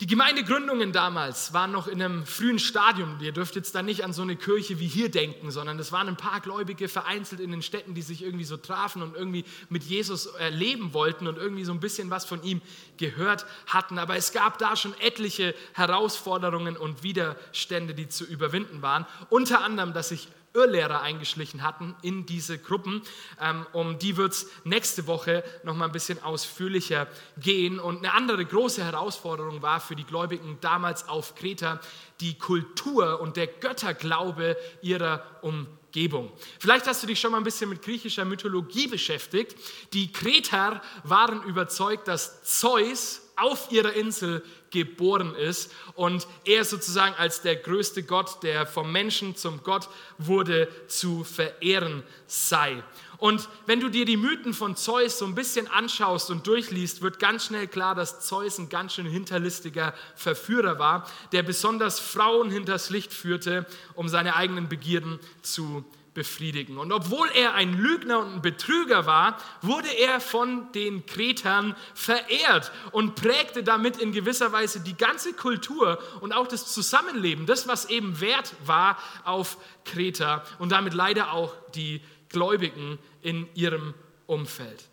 Die 0.00 0.06
Gemeindegründungen 0.06 0.92
damals 0.92 1.52
waren 1.52 1.72
noch 1.72 1.88
in 1.88 2.00
einem 2.00 2.24
frühen 2.24 2.60
Stadium. 2.60 3.18
Ihr 3.20 3.32
dürft 3.32 3.56
jetzt 3.56 3.74
da 3.74 3.82
nicht 3.82 4.04
an 4.04 4.12
so 4.12 4.22
eine 4.22 4.36
Kirche 4.36 4.78
wie 4.78 4.86
hier 4.86 5.10
denken, 5.10 5.50
sondern 5.50 5.76
es 5.80 5.90
waren 5.90 6.06
ein 6.06 6.16
paar 6.16 6.40
Gläubige 6.40 6.86
vereinzelt 6.86 7.40
in 7.40 7.50
den 7.50 7.62
Städten, 7.62 7.94
die 7.94 8.02
sich 8.02 8.22
irgendwie 8.22 8.44
so 8.44 8.56
trafen 8.58 9.02
und 9.02 9.16
irgendwie 9.16 9.44
mit 9.70 9.82
Jesus 9.82 10.26
erleben 10.26 10.94
wollten 10.94 11.26
und 11.26 11.36
irgendwie 11.36 11.64
so 11.64 11.72
ein 11.72 11.80
bisschen 11.80 12.10
was 12.10 12.24
von 12.24 12.44
ihm 12.44 12.62
gehört 12.96 13.44
hatten. 13.66 13.98
Aber 13.98 14.14
es 14.14 14.30
gab 14.30 14.58
da 14.58 14.76
schon 14.76 14.94
etliche 15.00 15.52
Herausforderungen 15.72 16.76
und 16.76 17.02
Widerstände, 17.02 17.92
die 17.92 18.06
zu 18.06 18.24
überwinden 18.24 18.82
waren. 18.82 19.04
Unter 19.30 19.64
anderem, 19.64 19.94
dass 19.94 20.10
sich 20.10 20.28
Irrlehrer 20.56 21.02
eingeschlichen 21.02 21.62
hatten 21.62 21.94
in 22.02 22.26
diese 22.26 22.58
Gruppen. 22.58 23.02
Ähm, 23.40 23.66
um 23.72 23.98
die 23.98 24.16
wird 24.16 24.32
es 24.32 24.50
nächste 24.64 25.06
Woche 25.06 25.44
noch 25.62 25.76
mal 25.76 25.84
ein 25.84 25.92
bisschen 25.92 26.22
ausführlicher 26.22 27.06
gehen. 27.36 27.78
Und 27.78 27.98
eine 27.98 28.14
andere 28.14 28.44
große 28.44 28.82
Herausforderung 28.82 29.62
war 29.62 29.80
für 29.80 29.94
die 29.94 30.04
Gläubigen 30.04 30.58
damals 30.60 31.08
auf 31.08 31.34
Kreta 31.34 31.78
die 32.20 32.38
Kultur 32.38 33.20
und 33.20 33.36
der 33.36 33.46
Götterglaube 33.46 34.56
ihrer 34.80 35.22
Umgebung. 35.42 35.76
Umgebung. 35.96 36.30
Vielleicht 36.58 36.86
hast 36.86 37.02
du 37.02 37.06
dich 37.06 37.18
schon 37.18 37.32
mal 37.32 37.38
ein 37.38 37.44
bisschen 37.44 37.70
mit 37.70 37.80
griechischer 37.80 38.26
Mythologie 38.26 38.86
beschäftigt. 38.86 39.56
Die 39.94 40.12
Kreter 40.12 40.82
waren 41.04 41.42
überzeugt, 41.44 42.06
dass 42.06 42.42
Zeus 42.42 43.22
auf 43.34 43.72
ihrer 43.72 43.94
Insel 43.94 44.42
geboren 44.70 45.34
ist 45.34 45.72
und 45.94 46.26
er 46.44 46.66
sozusagen 46.66 47.14
als 47.14 47.40
der 47.40 47.56
größte 47.56 48.02
Gott, 48.02 48.42
der 48.42 48.66
vom 48.66 48.92
Menschen 48.92 49.36
zum 49.36 49.62
Gott 49.62 49.88
wurde, 50.18 50.68
zu 50.86 51.24
verehren 51.24 52.02
sei. 52.26 52.82
Und 53.18 53.48
wenn 53.66 53.80
du 53.80 53.88
dir 53.88 54.04
die 54.04 54.16
Mythen 54.16 54.54
von 54.54 54.76
Zeus 54.76 55.18
so 55.18 55.24
ein 55.24 55.34
bisschen 55.34 55.68
anschaust 55.68 56.30
und 56.30 56.46
durchliest, 56.46 57.02
wird 57.02 57.18
ganz 57.18 57.46
schnell 57.46 57.66
klar, 57.66 57.94
dass 57.94 58.20
Zeus 58.20 58.58
ein 58.58 58.68
ganz 58.68 58.94
schön 58.94 59.06
hinterlistiger 59.06 59.94
Verführer 60.14 60.78
war, 60.78 61.08
der 61.32 61.42
besonders 61.42 61.98
Frauen 61.98 62.50
hinters 62.50 62.90
Licht 62.90 63.12
führte, 63.12 63.66
um 63.94 64.08
seine 64.08 64.36
eigenen 64.36 64.68
Begierden 64.68 65.18
zu 65.42 65.84
befriedigen. 66.16 66.78
Und 66.78 66.92
obwohl 66.92 67.28
er 67.34 67.52
ein 67.52 67.74
Lügner 67.74 68.20
und 68.20 68.36
ein 68.36 68.42
Betrüger 68.42 69.04
war, 69.04 69.36
wurde 69.60 69.88
er 69.88 70.18
von 70.18 70.72
den 70.72 71.04
Kretern 71.04 71.76
verehrt 71.94 72.72
und 72.90 73.16
prägte 73.16 73.62
damit 73.62 73.98
in 73.98 74.12
gewisser 74.12 74.50
Weise 74.50 74.80
die 74.80 74.96
ganze 74.96 75.34
Kultur 75.34 75.98
und 76.22 76.32
auch 76.32 76.48
das 76.48 76.72
Zusammenleben, 76.72 77.44
das, 77.44 77.68
was 77.68 77.90
eben 77.90 78.18
wert 78.18 78.54
war 78.64 78.98
auf 79.24 79.58
Kreta 79.84 80.42
und 80.58 80.72
damit 80.72 80.94
leider 80.94 81.32
auch 81.32 81.52
die 81.74 82.00
Gläubigen 82.28 82.98
in 83.22 83.48
ihrem 83.54 83.94
Umfeld. 84.26 84.84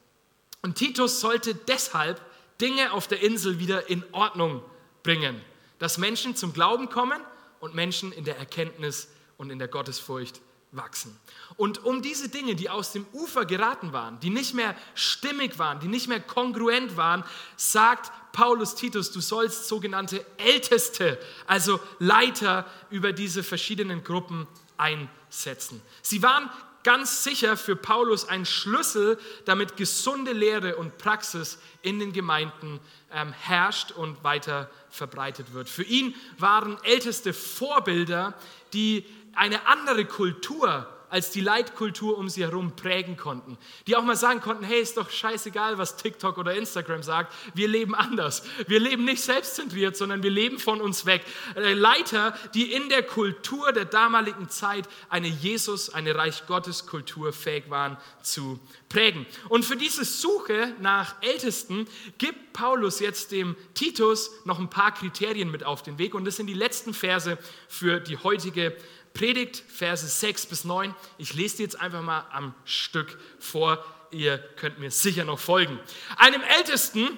Und 0.61 0.75
Titus 0.75 1.19
sollte 1.19 1.55
deshalb 1.55 2.21
Dinge 2.61 2.93
auf 2.93 3.07
der 3.07 3.21
Insel 3.21 3.59
wieder 3.59 3.89
in 3.89 4.03
Ordnung 4.11 4.61
bringen, 5.01 5.41
dass 5.79 5.97
Menschen 5.97 6.35
zum 6.35 6.53
Glauben 6.53 6.89
kommen 6.89 7.19
und 7.59 7.75
Menschen 7.75 8.11
in 8.11 8.23
der 8.23 8.37
Erkenntnis 8.37 9.09
und 9.37 9.49
in 9.49 9.59
der 9.59 9.67
Gottesfurcht 9.67 10.39
wachsen. 10.71 11.17
Und 11.57 11.83
um 11.83 12.01
diese 12.01 12.29
Dinge, 12.29 12.55
die 12.55 12.69
aus 12.69 12.91
dem 12.91 13.05
Ufer 13.13 13.45
geraten 13.45 13.93
waren, 13.93 14.19
die 14.19 14.29
nicht 14.29 14.53
mehr 14.53 14.75
stimmig 14.95 15.59
waren, 15.59 15.79
die 15.79 15.87
nicht 15.87 16.07
mehr 16.07 16.19
kongruent 16.19 16.97
waren, 16.97 17.23
sagt 17.57 18.11
Paulus 18.31 18.75
Titus, 18.75 19.11
du 19.11 19.21
sollst 19.21 19.67
sogenannte 19.67 20.25
Älteste, 20.37 21.19
also 21.45 21.79
Leiter 21.99 22.65
über 22.89 23.13
diese 23.13 23.43
verschiedenen 23.43 24.03
Gruppen 24.03 24.47
einsetzen. 24.77 25.81
Sie 26.01 26.23
waren 26.23 26.49
ganz 26.83 27.23
sicher 27.23 27.57
für 27.57 27.75
Paulus 27.75 28.27
ein 28.27 28.45
Schlüssel, 28.45 29.17
damit 29.45 29.77
gesunde 29.77 30.33
Lehre 30.33 30.75
und 30.75 30.97
Praxis 30.97 31.57
in 31.81 31.99
den 31.99 32.13
Gemeinden 32.13 32.79
ähm, 33.11 33.33
herrscht 33.33 33.91
und 33.91 34.23
weiter 34.23 34.69
verbreitet 34.89 35.53
wird. 35.53 35.69
Für 35.69 35.83
ihn 35.83 36.15
waren 36.37 36.77
älteste 36.83 37.33
Vorbilder, 37.33 38.33
die 38.73 39.05
eine 39.35 39.65
andere 39.67 40.05
Kultur 40.05 40.87
als 41.13 41.29
die 41.29 41.41
Leitkultur 41.41 42.17
um 42.17 42.27
sie 42.27 42.41
herum 42.41 42.75
prägen 42.75 43.17
konnten. 43.17 43.55
Die 43.85 43.95
auch 43.95 44.01
mal 44.01 44.15
sagen 44.15 44.41
konnten, 44.41 44.63
hey, 44.63 44.81
ist 44.81 44.97
doch 44.97 45.11
scheißegal, 45.11 45.77
was 45.77 45.95
TikTok 45.95 46.39
oder 46.39 46.55
Instagram 46.55 47.03
sagt, 47.03 47.31
wir 47.53 47.67
leben 47.67 47.93
anders. 47.93 48.43
Wir 48.65 48.79
leben 48.79 49.05
nicht 49.05 49.21
selbstzentriert, 49.21 49.95
sondern 49.95 50.23
wir 50.23 50.31
leben 50.31 50.57
von 50.57 50.81
uns 50.81 51.05
weg. 51.05 51.23
Äh, 51.55 51.73
Leiter, 51.73 52.35
die 52.55 52.73
in 52.73 52.89
der 52.89 53.03
Kultur 53.03 53.71
der 53.71 53.85
damaligen 53.85 54.49
Zeit 54.49 54.89
eine 55.07 55.27
Jesus, 55.27 55.93
eine 55.93 56.15
Reich 56.15 56.47
Gottes 56.47 56.87
Kultur 56.87 57.31
fähig 57.31 57.69
waren 57.69 57.97
zu 58.23 58.59
prägen. 58.89 59.27
Und 59.49 59.65
für 59.65 59.75
diese 59.75 60.05
Suche 60.05 60.73
nach 60.79 61.21
Ältesten 61.21 61.87
gibt 62.17 62.53
Paulus 62.53 62.99
jetzt 62.99 63.31
dem 63.31 63.55
Titus 63.75 64.31
noch 64.45 64.59
ein 64.59 64.69
paar 64.69 64.93
Kriterien 64.93 65.51
mit 65.51 65.63
auf 65.63 65.83
den 65.83 65.99
Weg 65.99 66.15
und 66.15 66.25
das 66.25 66.37
sind 66.37 66.47
die 66.47 66.53
letzten 66.53 66.93
Verse 66.93 67.37
für 67.67 67.99
die 67.99 68.17
heutige 68.17 68.75
Predigt, 69.13 69.63
Verse 69.67 70.07
6 70.07 70.47
bis 70.47 70.63
9. 70.63 70.95
Ich 71.17 71.33
lese 71.33 71.57
die 71.57 71.63
jetzt 71.63 71.79
einfach 71.79 72.01
mal 72.01 72.25
am 72.31 72.53
Stück 72.65 73.19
vor. 73.39 73.83
Ihr 74.11 74.37
könnt 74.57 74.79
mir 74.79 74.91
sicher 74.91 75.23
noch 75.23 75.39
folgen. 75.39 75.79
Einem 76.17 76.41
Ältesten 76.41 77.17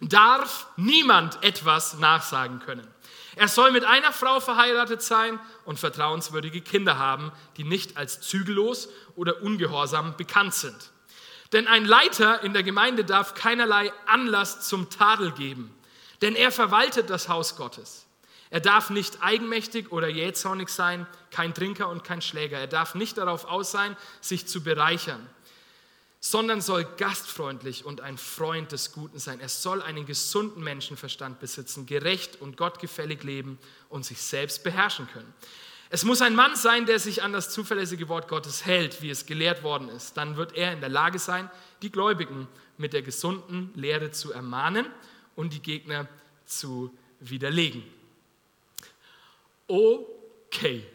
darf 0.00 0.66
niemand 0.76 1.42
etwas 1.42 1.98
nachsagen 1.98 2.58
können. 2.60 2.86
Er 3.36 3.48
soll 3.48 3.70
mit 3.70 3.84
einer 3.84 4.12
Frau 4.12 4.40
verheiratet 4.40 5.00
sein 5.00 5.40
und 5.64 5.78
vertrauenswürdige 5.78 6.60
Kinder 6.60 6.98
haben, 6.98 7.32
die 7.56 7.64
nicht 7.64 7.96
als 7.96 8.20
zügellos 8.20 8.88
oder 9.16 9.42
ungehorsam 9.42 10.16
bekannt 10.16 10.54
sind. 10.54 10.90
Denn 11.52 11.66
ein 11.66 11.84
Leiter 11.84 12.42
in 12.42 12.52
der 12.52 12.62
Gemeinde 12.62 13.04
darf 13.04 13.34
keinerlei 13.34 13.92
Anlass 14.06 14.68
zum 14.68 14.90
Tadel 14.90 15.32
geben, 15.32 15.74
denn 16.20 16.34
er 16.34 16.52
verwaltet 16.52 17.10
das 17.10 17.28
Haus 17.28 17.56
Gottes. 17.56 18.06
Er 18.52 18.60
darf 18.60 18.90
nicht 18.90 19.22
eigenmächtig 19.22 19.92
oder 19.92 20.08
jähzornig 20.08 20.68
sein, 20.68 21.06
kein 21.30 21.54
Trinker 21.54 21.88
und 21.88 22.04
kein 22.04 22.20
Schläger. 22.20 22.58
Er 22.58 22.66
darf 22.66 22.94
nicht 22.94 23.16
darauf 23.16 23.46
aus 23.46 23.70
sein, 23.70 23.96
sich 24.20 24.46
zu 24.46 24.62
bereichern, 24.62 25.26
sondern 26.20 26.60
soll 26.60 26.84
gastfreundlich 26.98 27.86
und 27.86 28.02
ein 28.02 28.18
Freund 28.18 28.70
des 28.70 28.92
Guten 28.92 29.18
sein. 29.18 29.40
Er 29.40 29.48
soll 29.48 29.80
einen 29.80 30.04
gesunden 30.04 30.62
Menschenverstand 30.62 31.40
besitzen, 31.40 31.86
gerecht 31.86 32.42
und 32.42 32.58
gottgefällig 32.58 33.22
leben 33.22 33.58
und 33.88 34.04
sich 34.04 34.20
selbst 34.20 34.62
beherrschen 34.62 35.08
können. 35.08 35.32
Es 35.88 36.04
muss 36.04 36.20
ein 36.20 36.34
Mann 36.34 36.54
sein, 36.54 36.84
der 36.84 36.98
sich 36.98 37.22
an 37.22 37.32
das 37.32 37.48
zuverlässige 37.48 38.10
Wort 38.10 38.28
Gottes 38.28 38.66
hält, 38.66 39.00
wie 39.00 39.08
es 39.08 39.24
gelehrt 39.24 39.62
worden 39.62 39.88
ist. 39.88 40.18
Dann 40.18 40.36
wird 40.36 40.54
er 40.56 40.74
in 40.74 40.80
der 40.80 40.90
Lage 40.90 41.18
sein, 41.18 41.50
die 41.80 41.90
Gläubigen 41.90 42.46
mit 42.76 42.92
der 42.92 43.00
gesunden 43.00 43.70
Lehre 43.74 44.10
zu 44.10 44.30
ermahnen 44.30 44.84
und 45.36 45.54
die 45.54 45.62
Gegner 45.62 46.06
zu 46.44 46.94
widerlegen 47.18 47.82
okay. 49.68 50.86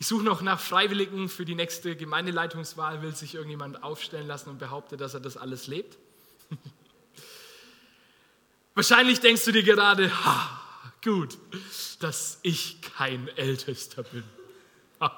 Ich 0.00 0.06
suche 0.06 0.22
noch 0.22 0.42
nach 0.42 0.60
Freiwilligen 0.60 1.28
für 1.28 1.44
die 1.44 1.56
nächste 1.56 1.96
Gemeindeleitungswahl. 1.96 3.02
Will 3.02 3.14
sich 3.14 3.34
irgendjemand 3.34 3.82
aufstellen 3.82 4.28
lassen 4.28 4.50
und 4.50 4.58
behauptet, 4.58 5.00
dass 5.00 5.14
er 5.14 5.20
das 5.20 5.36
alles 5.36 5.66
lebt? 5.66 5.98
Wahrscheinlich 8.74 9.18
denkst 9.18 9.44
du 9.44 9.50
dir 9.50 9.64
gerade, 9.64 10.08
ha, 10.24 10.62
gut, 11.02 11.36
dass 11.98 12.38
ich 12.42 12.80
kein 12.80 13.26
Ältester 13.36 14.04
bin. 14.04 14.22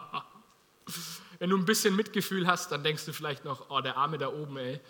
Wenn 1.39 1.51
du 1.51 1.59
ein 1.59 1.67
bisschen 1.67 1.95
Mitgefühl 1.95 2.47
hast, 2.47 2.73
dann 2.73 2.83
denkst 2.83 3.05
du 3.05 3.13
vielleicht 3.13 3.45
noch, 3.45 3.69
oh, 3.69 3.81
der 3.83 3.99
Arme 3.99 4.17
da 4.17 4.29
oben, 4.29 4.57
ey, 4.57 4.81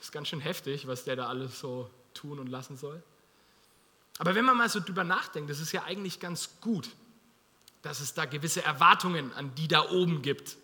ist 0.00 0.12
ganz 0.12 0.28
schön 0.28 0.40
heftig, 0.40 0.86
was 0.86 1.04
der 1.04 1.16
da 1.16 1.28
alles 1.28 1.60
so 1.60 1.90
tun 2.14 2.38
und 2.38 2.48
lassen 2.48 2.76
soll. 2.78 3.02
Aber 4.18 4.34
wenn 4.34 4.44
man 4.44 4.56
mal 4.56 4.68
so 4.68 4.80
drüber 4.80 5.04
nachdenkt, 5.04 5.50
das 5.50 5.60
ist 5.60 5.72
ja 5.72 5.84
eigentlich 5.84 6.20
ganz 6.20 6.60
gut, 6.60 6.88
dass 7.82 8.00
es 8.00 8.14
da 8.14 8.24
gewisse 8.24 8.62
Erwartungen 8.62 9.32
an 9.34 9.54
die 9.54 9.68
da 9.68 9.90
oben 9.90 10.22
gibt. 10.22 10.56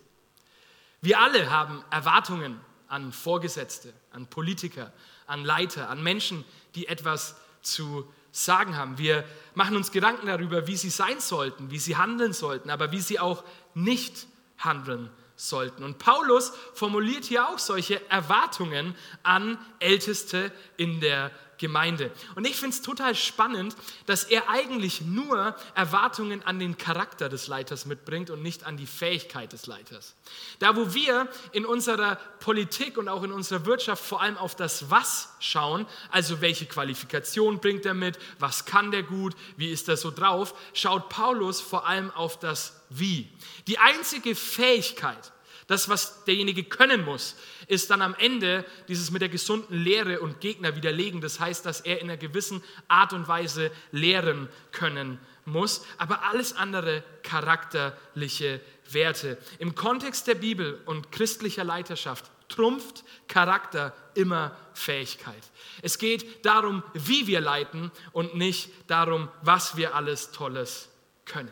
Wir 1.01 1.19
alle 1.19 1.49
haben 1.49 1.83
Erwartungen 1.89 2.59
an 2.87 3.11
Vorgesetzte, 3.11 3.93
an 4.11 4.27
Politiker, 4.27 4.91
an 5.27 5.43
Leiter, 5.43 5.89
an 5.89 6.01
Menschen, 6.01 6.43
die 6.75 6.87
etwas 6.87 7.35
zu 7.61 8.11
sagen 8.31 8.75
haben. 8.75 8.97
Wir 8.97 9.25
machen 9.53 9.75
uns 9.75 9.91
Gedanken 9.91 10.27
darüber, 10.27 10.67
wie 10.67 10.77
sie 10.77 10.89
sein 10.89 11.19
sollten, 11.19 11.71
wie 11.71 11.79
sie 11.79 11.97
handeln 11.97 12.33
sollten, 12.33 12.69
aber 12.69 12.91
wie 12.91 12.99
sie 12.99 13.19
auch 13.19 13.43
nicht 13.73 14.27
handeln 14.57 15.09
sollten. 15.35 15.83
Und 15.83 15.99
Paulus 15.99 16.51
formuliert 16.73 17.25
hier 17.25 17.47
auch 17.47 17.59
solche 17.59 18.07
Erwartungen 18.09 18.95
an 19.23 19.57
Älteste 19.79 20.51
in 20.77 20.99
der 20.99 21.31
Gemeinde. 21.59 22.11
Und 22.35 22.47
ich 22.47 22.55
finde 22.55 22.75
es 22.75 22.81
total 22.81 23.13
spannend, 23.13 23.75
dass 24.05 24.23
er 24.23 24.49
eigentlich 24.49 25.01
nur 25.01 25.55
Erwartungen 25.75 26.41
an 26.43 26.57
den 26.57 26.77
Charakter 26.77 27.29
des 27.29 27.47
Leiters 27.47 27.85
mitbringt 27.85 28.29
und 28.29 28.41
nicht 28.41 28.65
an 28.65 28.77
die 28.77 28.87
Fähigkeit 28.87 29.53
des 29.53 29.67
Leiters. 29.67 30.15
Da, 30.57 30.75
wo 30.75 30.93
wir 30.93 31.27
in 31.51 31.65
unserer 31.65 32.15
Politik 32.39 32.97
und 32.97 33.07
auch 33.07 33.23
in 33.23 33.31
unserer 33.31 33.65
Wirtschaft 33.65 34.03
vor 34.03 34.21
allem 34.21 34.37
auf 34.37 34.55
das 34.55 34.89
Was 34.89 35.29
schauen, 35.39 35.85
also 36.09 36.41
welche 36.41 36.65
Qualifikation 36.65 37.59
bringt 37.59 37.85
er 37.85 37.93
mit, 37.93 38.17
was 38.39 38.65
kann 38.65 38.91
der 38.91 39.03
gut, 39.03 39.35
wie 39.57 39.69
ist 39.69 39.87
er 39.89 39.97
so 39.97 40.11
drauf, 40.11 40.53
schaut 40.73 41.09
Paulus 41.09 41.61
vor 41.61 41.85
allem 41.85 42.11
auf 42.11 42.39
das 42.39 42.81
Wie. 42.89 43.29
Die 43.67 43.77
einzige 43.77 44.33
Fähigkeit, 44.35 45.31
das, 45.69 45.87
was 45.87 46.23
derjenige 46.25 46.63
können 46.63 47.05
muss, 47.05 47.35
ist 47.67 47.91
dann 47.91 48.01
am 48.01 48.15
Ende 48.15 48.65
dieses 48.87 49.11
mit 49.11 49.21
der 49.21 49.29
gesunden 49.29 49.77
Lehre 49.77 50.19
und 50.19 50.41
Gegner 50.41 50.75
widerlegen. 50.75 51.21
Das 51.21 51.39
heißt, 51.39 51.63
dass 51.63 51.81
er 51.81 52.01
in 52.01 52.09
einer 52.09 52.17
gewissen 52.17 52.63
Art 52.87 53.13
und 53.13 53.27
Weise 53.27 53.69
lehren 53.91 54.49
können 54.71 55.19
muss, 55.45 55.85
aber 55.99 56.23
alles 56.23 56.53
andere 56.53 57.03
charakterliche 57.21 58.61
Werte. 58.89 59.37
Im 59.59 59.75
Kontext 59.75 60.25
der 60.25 60.35
Bibel 60.35 60.81
und 60.87 61.11
christlicher 61.11 61.63
Leiterschaft 61.63 62.25
trumpft 62.47 63.03
Charakter 63.27 63.93
immer 64.15 64.57
Fähigkeit. 64.73 65.51
Es 65.83 65.99
geht 65.99 66.43
darum, 66.47 66.81
wie 66.95 67.27
wir 67.27 67.41
leiten 67.41 67.91
und 68.11 68.35
nicht 68.35 68.71
darum, 68.87 69.29
was 69.43 69.77
wir 69.77 69.93
alles 69.93 70.31
Tolles 70.31 70.89
können. 71.25 71.51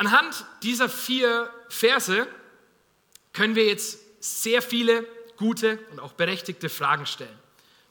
Anhand 0.00 0.46
dieser 0.62 0.88
vier 0.88 1.52
Verse 1.68 2.26
können 3.34 3.54
wir 3.54 3.66
jetzt 3.66 3.98
sehr 4.18 4.62
viele 4.62 5.06
gute 5.36 5.78
und 5.90 6.00
auch 6.00 6.14
berechtigte 6.14 6.70
Fragen 6.70 7.04
stellen. 7.04 7.38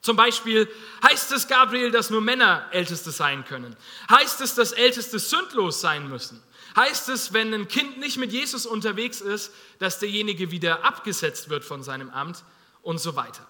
Zum 0.01 0.15
Beispiel 0.15 0.67
heißt 1.07 1.31
es 1.33 1.47
Gabriel, 1.47 1.91
dass 1.91 2.09
nur 2.09 2.21
Männer 2.21 2.65
Älteste 2.71 3.11
sein 3.11 3.45
können. 3.45 3.75
Heißt 4.09 4.41
es, 4.41 4.55
dass 4.55 4.71
Älteste 4.71 5.19
sündlos 5.19 5.81
sein 5.81 6.09
müssen. 6.09 6.41
Heißt 6.75 7.09
es, 7.09 7.31
wenn 7.31 7.53
ein 7.53 7.67
Kind 7.67 7.99
nicht 7.99 8.17
mit 8.17 8.31
Jesus 8.31 8.65
unterwegs 8.65 9.21
ist, 9.21 9.53
dass 9.77 9.99
derjenige 9.99 10.49
wieder 10.49 10.83
abgesetzt 10.83 11.49
wird 11.49 11.63
von 11.63 11.83
seinem 11.83 12.09
Amt 12.09 12.43
und 12.81 12.97
so 12.97 13.15
weiter. 13.15 13.45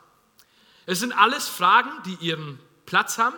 Es 0.86 1.00
sind 1.00 1.14
alles 1.14 1.48
Fragen, 1.48 1.92
die 2.06 2.18
ihren 2.26 2.60
Platz 2.86 3.20
haben, 3.20 3.38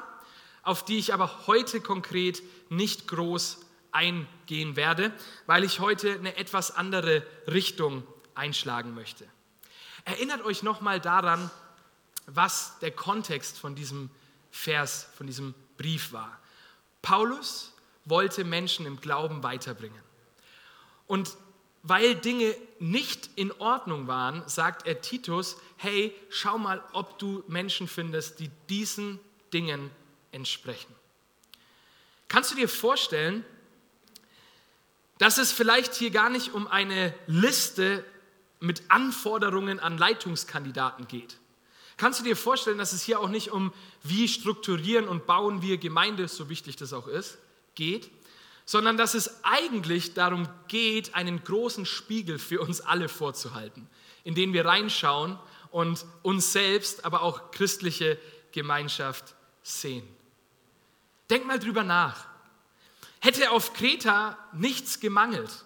auf 0.64 0.84
die 0.84 0.98
ich 0.98 1.14
aber 1.14 1.46
heute 1.46 1.80
konkret 1.80 2.42
nicht 2.70 3.08
groß 3.08 3.60
eingehen 3.92 4.28
werde, 4.76 5.12
weil 5.46 5.64
ich 5.64 5.80
heute 5.80 6.14
eine 6.14 6.36
etwas 6.36 6.72
andere 6.76 7.26
Richtung 7.48 8.04
einschlagen 8.36 8.94
möchte. 8.94 9.26
Erinnert 10.06 10.44
euch 10.44 10.64
nochmal 10.64 11.00
daran, 11.00 11.50
was 12.26 12.78
der 12.80 12.92
Kontext 12.92 13.58
von 13.58 13.76
diesem 13.76 14.10
Vers, 14.52 15.08
von 15.16 15.28
diesem 15.28 15.54
Brief 15.78 16.12
war. 16.12 16.40
Paulus 17.02 17.74
wollte 18.06 18.44
Menschen 18.44 18.86
im 18.86 19.00
Glauben 19.00 19.44
weiterbringen. 19.44 20.02
Und 21.08 21.38
weil 21.84 22.16
Dinge 22.16 22.56
nicht 22.80 23.30
in 23.36 23.52
Ordnung 23.54 24.08
waren, 24.08 24.48
sagt 24.48 24.86
er 24.86 25.02
Titus, 25.02 25.58
hey, 25.78 26.14
schau 26.30 26.58
mal, 26.58 26.84
ob 26.94 27.18
du 27.20 27.44
Menschen 27.48 27.88
findest, 27.88 28.40
die 28.40 28.52
diesen 28.70 29.20
Dingen 29.54 29.90
entsprechen. 30.32 30.94
Kannst 32.28 32.52
du 32.52 32.56
dir 32.56 32.70
vorstellen, 32.70 33.44
dass 35.22 35.38
es 35.38 35.52
vielleicht 35.52 35.94
hier 35.94 36.10
gar 36.10 36.32
nicht 36.32 36.56
um 36.56 36.66
eine 36.66 37.14
Liste 37.28 38.04
mit 38.60 38.82
Anforderungen 38.90 39.80
an 39.80 40.00
Leitungskandidaten 40.00 41.08
geht. 41.08 41.38
Kannst 41.98 42.20
du 42.20 42.24
dir 42.24 42.36
vorstellen, 42.36 42.80
dass 42.80 42.92
es 42.92 43.04
hier 43.04 43.20
auch 43.20 43.30
nicht 43.30 43.52
um 43.52 43.72
wie 44.02 44.28
strukturieren 44.28 45.08
und 45.08 45.28
bauen 45.28 45.62
wir 45.62 45.78
Gemeinde, 45.78 46.28
so 46.28 46.50
wichtig 46.50 46.76
das 46.76 46.92
auch 46.92 47.08
ist, 47.08 47.38
geht, 47.76 48.10
sondern 48.66 48.98
dass 48.98 49.14
es 49.14 49.44
eigentlich 49.44 50.16
darum 50.16 50.50
geht, 50.68 51.14
einen 51.14 51.44
großen 51.44 51.86
Spiegel 51.86 52.40
für 52.40 52.60
uns 52.60 52.82
alle 52.82 53.08
vorzuhalten, 53.08 53.88
in 54.24 54.34
den 54.34 54.54
wir 54.54 54.66
reinschauen 54.66 55.38
und 55.70 56.04
uns 56.24 56.52
selbst, 56.52 57.06
aber 57.06 57.22
auch 57.22 57.52
christliche 57.52 58.18
Gemeinschaft 58.54 59.36
sehen. 59.62 60.08
Denk 61.30 61.46
mal 61.46 61.60
drüber 61.60 61.84
nach. 61.84 62.31
Hätte 63.22 63.52
auf 63.52 63.74
Kreta 63.74 64.38
nichts 64.52 65.00
gemangelt, 65.00 65.64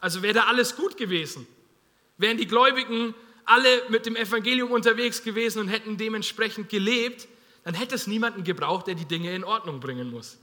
also 0.00 0.22
wäre 0.22 0.34
da 0.34 0.44
alles 0.44 0.74
gut 0.74 0.96
gewesen, 0.96 1.46
wären 2.18 2.36
die 2.36 2.46
Gläubigen 2.46 3.14
alle 3.44 3.82
mit 3.88 4.06
dem 4.06 4.16
Evangelium 4.16 4.72
unterwegs 4.72 5.22
gewesen 5.22 5.60
und 5.60 5.68
hätten 5.68 5.96
dementsprechend 5.96 6.68
gelebt, 6.68 7.28
dann 7.64 7.74
hätte 7.74 7.94
es 7.94 8.06
niemanden 8.06 8.44
gebraucht, 8.44 8.88
der 8.88 8.96
die 8.96 9.06
Dinge 9.06 9.34
in 9.34 9.44
Ordnung 9.44 9.80
bringen 9.80 10.10
muss. 10.10 10.38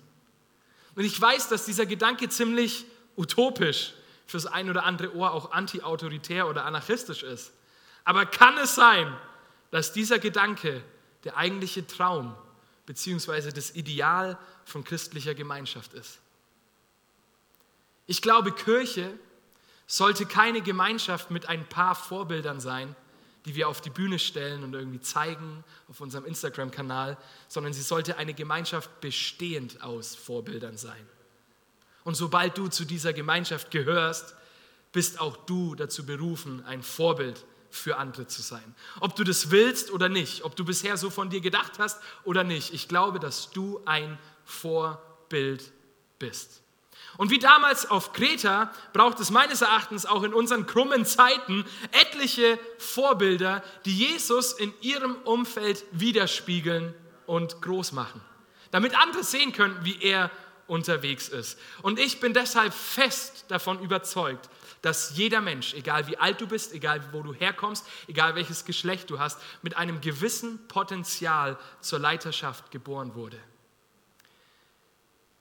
Und 0.96 1.04
ich 1.04 1.20
weiß, 1.20 1.50
dass 1.50 1.66
dieser 1.66 1.86
Gedanke 1.86 2.30
ziemlich 2.30 2.86
utopisch 3.16 3.94
fürs 4.26 4.46
ein 4.46 4.70
oder 4.70 4.86
andere 4.86 5.16
Ohr 5.16 5.32
auch 5.32 5.52
anti-autoritär 5.52 6.48
oder 6.48 6.66
anarchistisch 6.66 7.24
ist. 7.24 7.52
Aber 8.04 8.26
kann 8.26 8.58
es 8.58 8.76
sein, 8.76 9.14
dass 9.70 9.92
dieser 9.92 10.18
Gedanke 10.20 10.82
der 11.24 11.36
eigentliche 11.36 11.86
Traum 11.86 12.36
bzw. 12.86 13.52
das 13.52 13.76
Ideal 13.76 14.38
von 14.66 14.84
christlicher 14.84 15.36
Gemeinschaft 15.36 15.94
ist? 15.94 16.20
Ich 18.08 18.22
glaube, 18.22 18.52
Kirche 18.52 19.12
sollte 19.86 20.26
keine 20.26 20.62
Gemeinschaft 20.62 21.30
mit 21.30 21.48
ein 21.48 21.68
paar 21.68 21.96
Vorbildern 21.96 22.60
sein, 22.60 22.96
die 23.46 23.56
wir 23.56 23.70
auf 23.70 23.80
die 23.80 23.90
Bühne 23.90 24.20
stellen 24.20 24.64
und 24.64 24.74
irgendwie 24.74 25.00
zeigen 25.00 25.64
auf 25.88 26.02
unserem 26.02 26.26
Instagram-Kanal, 26.26 27.18
sondern 27.48 27.74
sie 27.74 27.82
sollte 27.82 28.18
eine 28.18 28.34
Gemeinschaft 28.34 29.00
bestehend 29.00 29.82
aus 29.82 30.16
Vorbildern 30.16 30.78
sein. 30.78 31.08
Und 32.04 32.16
sobald 32.16 32.58
du 32.58 32.68
zu 32.68 32.86
dieser 32.86 33.14
Gemeinschaft 33.14 33.72
gehörst, 33.72 34.36
bist 34.92 35.20
auch 35.20 35.38
du 35.46 35.76
dazu 35.76 36.06
berufen, 36.06 36.64
ein 36.66 36.84
Vorbild 36.84 37.46
für 37.70 37.98
andere 37.98 38.28
zu 38.28 38.42
sein. 38.42 38.76
Ob 39.00 39.16
du 39.16 39.24
das 39.24 39.52
willst 39.52 39.92
oder 39.92 40.10
nicht, 40.10 40.44
ob 40.44 40.56
du 40.56 40.66
bisher 40.66 40.98
so 40.98 41.10
von 41.10 41.30
dir 41.30 41.42
gedacht 41.42 41.80
hast 41.80 42.02
oder 42.24 42.44
nicht, 42.44 42.74
ich 42.74 42.88
glaube, 42.88 43.20
dass 43.20 43.52
du 43.52 43.82
ein 43.86 44.18
Vorbild 44.46 45.72
bist. 46.20 46.62
Und 47.18 47.32
wie 47.32 47.40
damals 47.40 47.90
auf 47.90 48.14
Kreta 48.14 48.72
braucht 48.94 49.20
es 49.20 49.32
meines 49.32 49.62
Erachtens 49.62 50.06
auch 50.06 50.24
in 50.24 50.34
unseren 50.34 50.68
krummen 50.68 51.06
Zeiten 51.06 51.66
etliche 51.92 52.60
Vorbilder, 52.78 53.64
die 53.86 53.98
Jesus 53.98 54.54
in 54.54 54.74
ihrem 54.82 55.16
Umfeld 55.24 55.84
widerspiegeln 55.92 56.94
und 57.26 57.62
groß 57.62 57.92
machen, 57.92 58.22
damit 58.72 58.96
andere 59.00 59.24
sehen 59.24 59.52
können, 59.52 59.80
wie 59.84 60.02
er 60.02 60.30
unterwegs 60.68 61.28
ist. 61.30 61.58
Und 61.82 62.00
ich 62.00 62.20
bin 62.20 62.34
deshalb 62.34 62.74
fest 62.74 63.46
davon 63.48 63.80
überzeugt, 63.80 64.50
dass 64.82 65.18
jeder 65.18 65.42
Mensch, 65.42 65.74
egal 65.74 66.08
wie 66.08 66.18
alt 66.18 66.40
du 66.40 66.48
bist, 66.48 66.74
egal 66.74 67.02
wo 67.12 67.22
du 67.22 67.34
herkommst, 67.34 67.86
egal 68.08 68.36
welches 68.36 68.64
Geschlecht 68.64 69.10
du 69.10 69.20
hast, 69.20 69.40
mit 69.62 69.76
einem 69.76 70.02
gewissen 70.02 70.68
Potenzial 70.68 71.58
zur 71.82 72.00
Leiterschaft 72.00 72.70
geboren 72.70 73.16
wurde. 73.16 73.40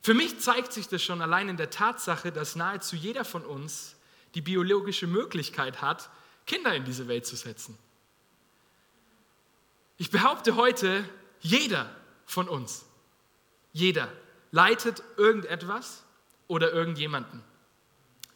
Für 0.06 0.14
mich 0.14 0.38
zeigt 0.38 0.72
sich 0.72 0.86
das 0.86 1.02
schon 1.02 1.20
allein 1.20 1.48
in 1.48 1.56
der 1.56 1.68
Tatsache, 1.68 2.30
dass 2.30 2.54
nahezu 2.54 2.94
jeder 2.94 3.24
von 3.24 3.44
uns 3.44 3.96
die 4.36 4.40
biologische 4.40 5.08
Möglichkeit 5.08 5.82
hat, 5.82 6.10
Kinder 6.46 6.72
in 6.76 6.84
diese 6.84 7.08
Welt 7.08 7.26
zu 7.26 7.34
setzen. 7.34 7.76
Ich 9.96 10.12
behaupte 10.12 10.54
heute, 10.54 11.04
jeder 11.40 11.90
von 12.24 12.48
uns, 12.48 12.84
jeder 13.72 14.12
leitet 14.52 15.02
irgendetwas 15.16 16.04
oder 16.46 16.70
irgendjemanden, 16.70 17.42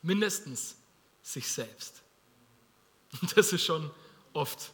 mindestens 0.03 0.75
sich 1.23 1.53
selbst. 1.53 2.03
Und 3.23 3.37
das 3.37 3.53
ist 3.53 3.65
schon 3.65 3.93
oft 4.33 4.73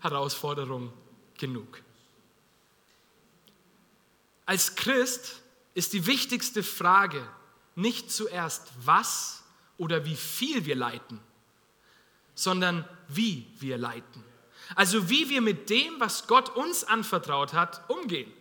Herausforderung 0.00 0.92
genug. 1.38 1.80
Als 4.44 4.76
Christ 4.76 5.40
ist 5.74 5.92
die 5.92 6.06
wichtigste 6.06 6.62
Frage 6.62 7.26
nicht 7.74 8.10
zuerst, 8.10 8.72
was 8.84 9.42
oder 9.76 10.04
wie 10.04 10.16
viel 10.16 10.64
wir 10.64 10.76
leiten, 10.76 11.20
sondern 12.34 12.88
wie 13.08 13.46
wir 13.58 13.76
leiten. 13.78 14.24
Also 14.76 15.10
wie 15.10 15.28
wir 15.28 15.40
mit 15.40 15.68
dem, 15.70 16.00
was 16.00 16.26
Gott 16.26 16.54
uns 16.56 16.84
anvertraut 16.84 17.52
hat, 17.52 17.88
umgehen. 17.90 18.32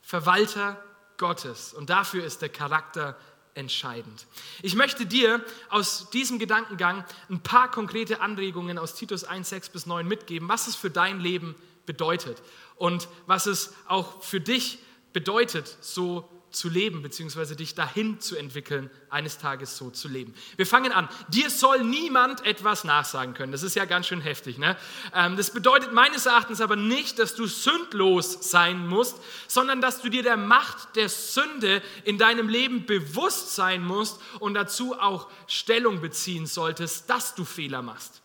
Verwalter 0.00 0.82
Gottes. 1.16 1.74
Und 1.74 1.90
dafür 1.90 2.24
ist 2.24 2.40
der 2.40 2.48
Charakter 2.48 3.18
entscheidend. 3.54 4.26
Ich 4.62 4.76
möchte 4.76 5.04
dir 5.04 5.44
aus 5.68 6.10
diesem 6.10 6.38
Gedankengang 6.38 7.04
ein 7.28 7.42
paar 7.42 7.70
konkrete 7.70 8.20
Anregungen 8.20 8.78
aus 8.78 8.94
Titus 8.94 9.24
1, 9.24 9.48
6 9.48 9.70
bis 9.70 9.86
9 9.86 10.06
mitgeben, 10.06 10.48
was 10.48 10.68
es 10.68 10.76
für 10.76 10.90
dein 10.90 11.18
Leben 11.18 11.56
bedeutet 11.84 12.40
und 12.76 13.08
was 13.26 13.46
es 13.46 13.74
auch 13.86 14.22
für 14.22 14.40
dich 14.40 14.78
bedeutet, 15.18 15.78
so 15.80 16.28
zu 16.50 16.68
leben, 16.68 17.02
beziehungsweise 17.02 17.56
dich 17.56 17.74
dahin 17.74 18.20
zu 18.20 18.36
entwickeln, 18.36 18.88
eines 19.10 19.38
Tages 19.38 19.76
so 19.76 19.90
zu 19.90 20.06
leben. 20.06 20.32
Wir 20.56 20.64
fangen 20.64 20.92
an. 20.92 21.08
Dir 21.26 21.50
soll 21.50 21.82
niemand 21.82 22.46
etwas 22.46 22.84
nachsagen 22.84 23.34
können. 23.34 23.50
Das 23.50 23.64
ist 23.64 23.74
ja 23.74 23.84
ganz 23.84 24.06
schön 24.06 24.20
heftig. 24.20 24.58
Ne? 24.58 24.76
Ähm, 25.12 25.36
das 25.36 25.50
bedeutet 25.50 25.92
meines 25.92 26.26
Erachtens 26.26 26.60
aber 26.60 26.76
nicht, 26.76 27.18
dass 27.18 27.34
du 27.34 27.46
sündlos 27.46 28.50
sein 28.50 28.86
musst, 28.86 29.16
sondern 29.48 29.80
dass 29.80 30.00
du 30.00 30.08
dir 30.08 30.22
der 30.22 30.36
Macht 30.36 30.94
der 30.94 31.08
Sünde 31.08 31.82
in 32.04 32.16
deinem 32.16 32.48
Leben 32.48 32.86
bewusst 32.86 33.56
sein 33.56 33.82
musst 33.82 34.20
und 34.38 34.54
dazu 34.54 34.94
auch 34.98 35.28
Stellung 35.48 36.00
beziehen 36.00 36.46
solltest, 36.46 37.10
dass 37.10 37.34
du 37.34 37.44
Fehler 37.44 37.82
machst. 37.82 38.22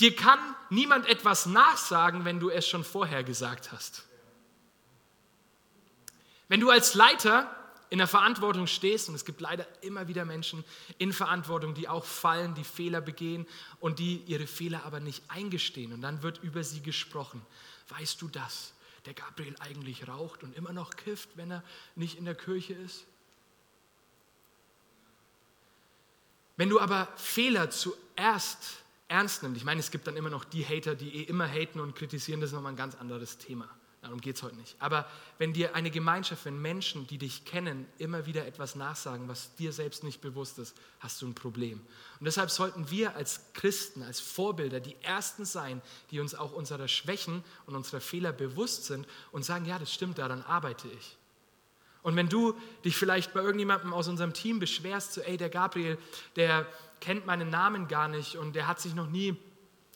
Dir 0.00 0.16
kann 0.16 0.40
niemand 0.68 1.06
etwas 1.06 1.46
nachsagen, 1.46 2.24
wenn 2.24 2.40
du 2.40 2.50
es 2.50 2.66
schon 2.66 2.82
vorher 2.82 3.22
gesagt 3.22 3.70
hast. 3.70 4.07
Wenn 6.48 6.60
du 6.60 6.70
als 6.70 6.94
Leiter 6.94 7.54
in 7.90 7.98
der 7.98 8.06
Verantwortung 8.06 8.66
stehst, 8.66 9.08
und 9.08 9.14
es 9.14 9.24
gibt 9.24 9.40
leider 9.40 9.66
immer 9.82 10.08
wieder 10.08 10.24
Menschen 10.24 10.64
in 10.98 11.12
Verantwortung, 11.12 11.74
die 11.74 11.88
auch 11.88 12.04
fallen, 12.04 12.54
die 12.54 12.64
Fehler 12.64 13.00
begehen 13.00 13.46
und 13.80 13.98
die 13.98 14.22
ihre 14.26 14.46
Fehler 14.46 14.84
aber 14.84 15.00
nicht 15.00 15.22
eingestehen, 15.28 15.92
und 15.92 16.02
dann 16.02 16.22
wird 16.22 16.42
über 16.42 16.64
sie 16.64 16.82
gesprochen. 16.82 17.40
Weißt 17.88 18.20
du 18.20 18.28
das? 18.28 18.74
Der 19.06 19.14
Gabriel 19.14 19.54
eigentlich 19.60 20.06
raucht 20.08 20.42
und 20.42 20.54
immer 20.56 20.72
noch 20.72 20.90
kifft, 20.90 21.30
wenn 21.36 21.50
er 21.50 21.62
nicht 21.94 22.18
in 22.18 22.24
der 22.24 22.34
Kirche 22.34 22.74
ist? 22.74 23.06
Wenn 26.56 26.68
du 26.68 26.80
aber 26.80 27.08
Fehler 27.16 27.70
zuerst 27.70 28.82
ernst 29.06 29.42
nimmst, 29.42 29.56
ich 29.56 29.64
meine, 29.64 29.80
es 29.80 29.90
gibt 29.90 30.06
dann 30.06 30.16
immer 30.16 30.28
noch 30.28 30.44
die 30.44 30.66
Hater, 30.66 30.94
die 30.94 31.14
eh 31.14 31.22
immer 31.22 31.46
haten 31.46 31.80
und 31.80 31.94
kritisieren, 31.94 32.40
das 32.40 32.50
ist 32.50 32.54
nochmal 32.54 32.72
ein 32.72 32.76
ganz 32.76 32.96
anderes 32.96 33.38
Thema. 33.38 33.68
Darum 34.00 34.20
geht 34.20 34.36
es 34.36 34.42
heute 34.44 34.54
nicht. 34.56 34.76
Aber 34.78 35.06
wenn 35.38 35.52
dir 35.52 35.74
eine 35.74 35.90
Gemeinschaft, 35.90 36.44
wenn 36.44 36.60
Menschen, 36.62 37.06
die 37.08 37.18
dich 37.18 37.44
kennen, 37.44 37.84
immer 37.98 38.26
wieder 38.26 38.46
etwas 38.46 38.76
nachsagen, 38.76 39.28
was 39.28 39.54
dir 39.56 39.72
selbst 39.72 40.04
nicht 40.04 40.20
bewusst 40.20 40.58
ist, 40.60 40.76
hast 41.00 41.20
du 41.20 41.26
ein 41.26 41.34
Problem. 41.34 41.80
Und 42.20 42.26
deshalb 42.26 42.50
sollten 42.50 42.90
wir 42.90 43.16
als 43.16 43.40
Christen, 43.54 44.04
als 44.04 44.20
Vorbilder 44.20 44.78
die 44.78 44.94
Ersten 45.02 45.44
sein, 45.44 45.82
die 46.12 46.20
uns 46.20 46.36
auch 46.36 46.52
unserer 46.52 46.86
Schwächen 46.86 47.42
und 47.66 47.74
unserer 47.74 48.00
Fehler 48.00 48.32
bewusst 48.32 48.84
sind 48.84 49.06
und 49.32 49.44
sagen, 49.44 49.64
ja, 49.64 49.80
das 49.80 49.92
stimmt, 49.92 50.18
daran 50.18 50.42
arbeite 50.42 50.86
ich. 50.88 51.16
Und 52.02 52.14
wenn 52.14 52.28
du 52.28 52.54
dich 52.84 52.96
vielleicht 52.96 53.34
bei 53.34 53.40
irgendjemandem 53.40 53.92
aus 53.92 54.06
unserem 54.06 54.32
Team 54.32 54.60
beschwerst, 54.60 55.14
so, 55.14 55.20
ey, 55.22 55.36
der 55.36 55.50
Gabriel, 55.50 55.98
der 56.36 56.66
kennt 57.00 57.26
meinen 57.26 57.50
Namen 57.50 57.88
gar 57.88 58.06
nicht 58.06 58.36
und 58.36 58.54
der 58.54 58.68
hat 58.68 58.80
sich 58.80 58.94
noch 58.94 59.08
nie 59.08 59.36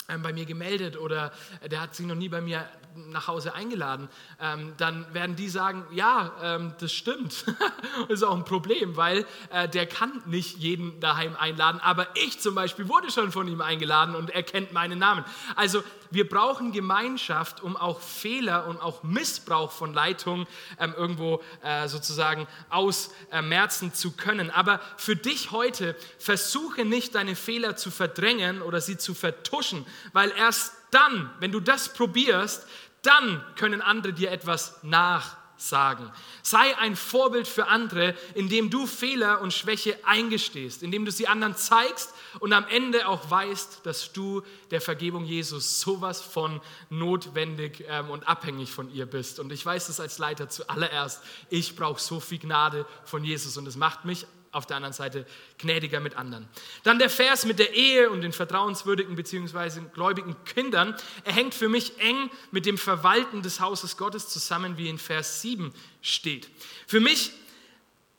ähm, 0.09 0.23
bei 0.23 0.33
mir 0.33 0.45
gemeldet 0.45 0.97
oder 0.97 1.33
der 1.71 1.81
hat 1.81 1.95
sich 1.95 2.07
noch 2.07 2.17
nie 2.17 2.29
bei 2.29 2.41
mir 2.41 2.69
nach 2.95 3.29
Hause 3.29 3.55
eingeladen, 3.55 4.09
ähm, 4.41 4.75
dann 4.77 5.13
werden 5.15 5.37
die 5.37 5.49
sagen, 5.49 5.85
ja, 5.93 6.33
ähm, 6.43 6.75
das 6.79 6.93
stimmt. 6.93 7.45
ist 8.09 8.23
auch 8.23 8.37
ein 8.37 8.45
Problem, 8.45 8.97
weil 8.97 9.27
äh, 9.51 9.69
der 9.69 9.87
kann 9.87 10.23
nicht 10.27 10.59
jeden 10.59 11.01
daheim 11.01 11.37
einladen, 11.37 11.81
aber 11.81 12.09
ich 12.15 12.41
zum 12.41 12.55
Beispiel 12.55 12.89
wurde 12.89 13.11
schon 13.11 13.33
von 13.33 13.49
ihm 13.49 13.61
eingeladen 13.61 14.15
und 14.15 14.31
er 14.31 14.43
kennt 14.43 14.73
meinen 14.73 14.99
Namen. 14.99 15.25
Also 15.57 15.83
wir 16.11 16.29
brauchen 16.29 16.73
Gemeinschaft, 16.73 17.63
um 17.63 17.77
auch 17.77 18.01
Fehler 18.01 18.67
und 18.67 18.81
auch 18.81 19.03
Missbrauch 19.03 19.73
von 19.73 19.95
Leitung 19.95 20.47
ähm, 20.79 20.95
irgendwo 20.97 21.43
äh, 21.63 21.89
sozusagen 21.89 22.47
ausmerzen 22.69 23.95
zu 23.95 24.13
können. 24.13 24.51
Aber 24.51 24.81
für 24.97 25.17
dich 25.17 25.53
heute, 25.53 25.97
versuche 26.19 26.85
nicht 26.85 27.15
deine 27.15 27.35
Fehler 27.35 27.77
zu 27.77 27.91
verdrängen 27.91 28.61
oder 28.61 28.81
sie 28.81 28.99
zu 28.99 29.15
vertuschen, 29.15 29.87
weil 30.13 30.31
erst 30.37 30.75
dann, 30.93 31.31
wenn 31.41 31.51
du 31.51 31.59
das 31.59 31.93
probierst, 31.93 32.67
dann 33.03 33.45
können 33.57 33.83
andere 33.83 34.13
dir 34.13 34.31
etwas 34.31 34.79
nachsagen. 34.83 36.09
Sei 36.43 36.77
ein 36.79 36.95
Vorbild 36.95 37.49
für 37.49 37.67
andere, 37.67 38.15
indem 38.35 38.71
du 38.71 38.87
Fehler 38.87 39.41
und 39.41 39.53
Schwäche 39.53 39.99
eingestehst, 40.05 40.83
indem 40.83 41.05
du 41.05 41.11
sie 41.11 41.27
anderen 41.27 41.57
zeigst 41.57 42.15
und 42.39 42.53
am 42.53 42.67
Ende 42.69 43.09
auch 43.09 43.29
weißt, 43.29 43.81
dass 43.85 44.13
du 44.13 44.43
der 44.71 44.81
Vergebung 44.81 45.25
Jesus 45.25 45.81
sowas 45.81 46.21
von 46.21 46.61
notwendig 46.91 47.85
ähm, 47.89 48.11
und 48.11 48.29
abhängig 48.29 48.71
von 48.71 48.93
ihr 48.93 49.07
bist. 49.07 49.41
Und 49.41 49.51
ich 49.51 49.67
weiß 49.67 49.89
es 49.89 49.99
als 49.99 50.19
Leiter 50.19 50.49
zuallererst, 50.49 51.23
ich 51.51 51.75
brauche 51.75 52.01
so 52.01 52.21
viel 52.21 52.39
Gnade 52.39 52.87
von 53.05 53.25
Jesus 53.25 53.57
und 53.57 53.67
es 53.67 53.77
macht 53.77 54.05
mich 54.05 54.27
auf 54.53 54.67
der 54.67 54.77
anderen 54.77 54.93
Seite 54.93 55.27
gnädiger 55.59 55.99
mit 55.99 56.15
anderen. 56.15 56.49
Dann 56.83 56.99
der 56.99 57.11
Vers 57.11 57.47
mit 57.47 57.59
der 57.59 57.75
Ehe 57.75 58.11
und 58.11 58.21
den 58.21 58.33
vertrauenswürdigen 58.33 59.17
bzw. 59.17 59.81
gläubigen 59.95 60.37
Kindern. 60.45 60.95
Er 61.25 61.33
hängt 61.33 61.55
für 61.55 61.71
mich 61.71 61.99
eng 61.99 62.31
mit 62.51 62.67
dem 62.67 62.77
Verwalten 62.77 63.43
des 63.43 63.61
Hauses 63.61 63.97
Gottes 63.97 64.29
zusammen, 64.29 64.77
wie 64.77 64.89
in 64.89 64.99
Vers 64.99 65.41
7 65.41 65.73
steht. 66.03 66.49
Für 66.87 67.01
mich 67.01 67.33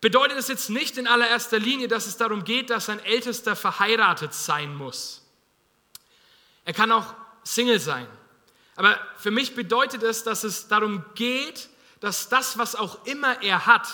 bedeutet 0.01 0.37
es 0.37 0.47
jetzt 0.47 0.69
nicht 0.69 0.97
in 0.97 1.07
allererster 1.07 1.59
Linie, 1.59 1.87
dass 1.87 2.07
es 2.07 2.17
darum 2.17 2.43
geht, 2.43 2.71
dass 2.71 2.89
ein 2.89 2.99
Ältester 2.99 3.55
verheiratet 3.55 4.33
sein 4.33 4.75
muss. 4.75 5.21
Er 6.65 6.73
kann 6.73 6.91
auch 6.91 7.13
Single 7.43 7.79
sein. 7.79 8.07
Aber 8.75 8.99
für 9.17 9.31
mich 9.31 9.53
bedeutet 9.53 10.01
es, 10.01 10.23
dass 10.23 10.43
es 10.43 10.67
darum 10.67 11.05
geht, 11.13 11.69
dass 11.99 12.27
das, 12.27 12.57
was 12.57 12.75
auch 12.75 13.05
immer 13.05 13.41
er 13.43 13.67
hat, 13.67 13.87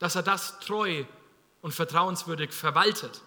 dass 0.00 0.16
er 0.16 0.22
das 0.22 0.58
treu 0.58 1.04
und 1.62 1.72
vertrauenswürdig 1.72 2.52
verwaltet. 2.52 3.22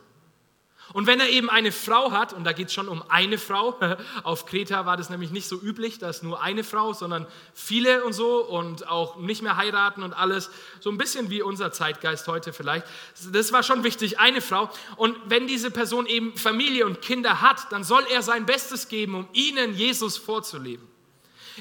Und 0.93 1.07
wenn 1.07 1.19
er 1.19 1.29
eben 1.29 1.49
eine 1.49 1.71
Frau 1.71 2.11
hat, 2.11 2.31
und 2.31 2.43
da 2.43 2.53
geht 2.53 2.67
es 2.67 2.73
schon 2.73 2.87
um 2.87 3.03
eine 3.09 3.37
Frau, 3.37 3.79
auf 4.23 4.45
Kreta 4.45 4.85
war 4.85 4.97
das 4.97 5.09
nämlich 5.09 5.31
nicht 5.31 5.47
so 5.47 5.59
üblich, 5.59 5.97
dass 5.97 6.21
nur 6.21 6.41
eine 6.41 6.63
Frau, 6.63 6.93
sondern 6.93 7.25
viele 7.53 8.03
und 8.03 8.13
so 8.13 8.45
und 8.45 8.87
auch 8.87 9.17
nicht 9.17 9.41
mehr 9.41 9.57
heiraten 9.57 10.03
und 10.03 10.13
alles, 10.13 10.51
so 10.79 10.91
ein 10.91 10.97
bisschen 10.97 11.29
wie 11.31 11.41
unser 11.41 11.71
Zeitgeist 11.71 12.27
heute 12.27 12.53
vielleicht. 12.53 12.85
Das 13.31 13.51
war 13.51 13.63
schon 13.63 13.83
wichtig, 13.83 14.19
eine 14.19 14.41
Frau. 14.41 14.69
Und 14.95 15.17
wenn 15.25 15.47
diese 15.47 15.71
Person 15.71 16.05
eben 16.05 16.37
Familie 16.37 16.85
und 16.85 17.01
Kinder 17.01 17.41
hat, 17.41 17.71
dann 17.71 17.83
soll 17.83 18.05
er 18.11 18.21
sein 18.21 18.45
Bestes 18.45 18.87
geben, 18.87 19.15
um 19.15 19.27
ihnen 19.33 19.73
Jesus 19.73 20.17
vorzuleben. 20.17 20.94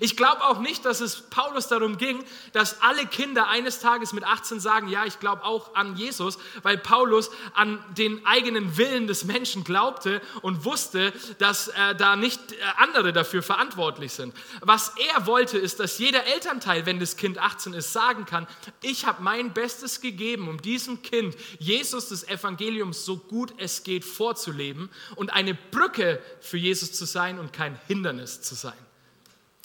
Ich 0.01 0.17
glaube 0.17 0.43
auch 0.45 0.59
nicht, 0.59 0.85
dass 0.85 1.01
es 1.01 1.23
Paulus 1.23 1.69
darum 1.69 1.99
ging, 1.99 2.25
dass 2.53 2.83
alle 2.83 3.07
Kinder 3.07 3.49
eines 3.49 3.79
Tages 3.79 4.13
mit 4.13 4.25
18 4.25 4.59
sagen, 4.59 4.89
ja, 4.89 5.05
ich 5.05 5.21
glaube 5.21 5.45
auch 5.45 5.75
an 5.75 5.97
Jesus, 5.97 6.39
weil 6.63 6.79
Paulus 6.79 7.31
an 7.55 7.79
den 7.97 8.25
eigenen 8.27 8.77
Willen 8.77 9.07
des 9.07 9.25
Menschen 9.25 9.63
glaubte 9.63 10.21
und 10.43 10.65
wusste, 10.65 11.13
dass 11.39 11.69
äh, 11.69 11.95
da 11.97 12.17
nicht 12.17 12.53
äh, 12.53 12.57
andere 12.79 13.13
dafür 13.13 13.43
verantwortlich 13.43 14.13
sind. 14.13 14.35
Was 14.61 14.93
er 15.15 15.27
wollte, 15.27 15.59
ist, 15.59 15.79
dass 15.79 15.99
jeder 15.99 16.25
Elternteil, 16.27 16.87
wenn 16.87 16.99
das 16.99 17.17
Kind 17.17 17.39
18 17.39 17.73
ist, 17.75 17.93
sagen 17.93 18.25
kann, 18.25 18.49
ich 18.83 19.07
habe 19.07 19.23
mein 19.23 19.53
Bestes 19.53 20.01
gegeben, 20.01 20.49
um 20.49 20.61
diesem 20.61 21.03
Kind 21.03 21.37
Jesus 21.59 22.09
des 22.09 22.27
Evangeliums 22.27 23.05
so 23.05 23.17
gut 23.17 23.55
es 23.59 23.85
geht 23.85 24.05
vorzuleben 24.05 24.91
und 25.15 25.33
eine 25.33 25.55
Brücke 25.55 26.21
für 26.41 26.57
Jesus 26.57 26.93
zu 26.93 27.05
sein 27.05 27.39
und 27.39 27.53
kein 27.53 27.79
Hindernis 27.87 28.43
zu 28.43 28.55
sein. 28.55 28.84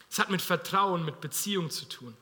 Es 0.10 0.20
hat 0.20 0.30
mit 0.30 0.42
Vertrauen, 0.42 1.06
mit 1.06 1.22
Beziehung 1.22 1.70
zu 1.70 1.86
tun. 1.86 2.16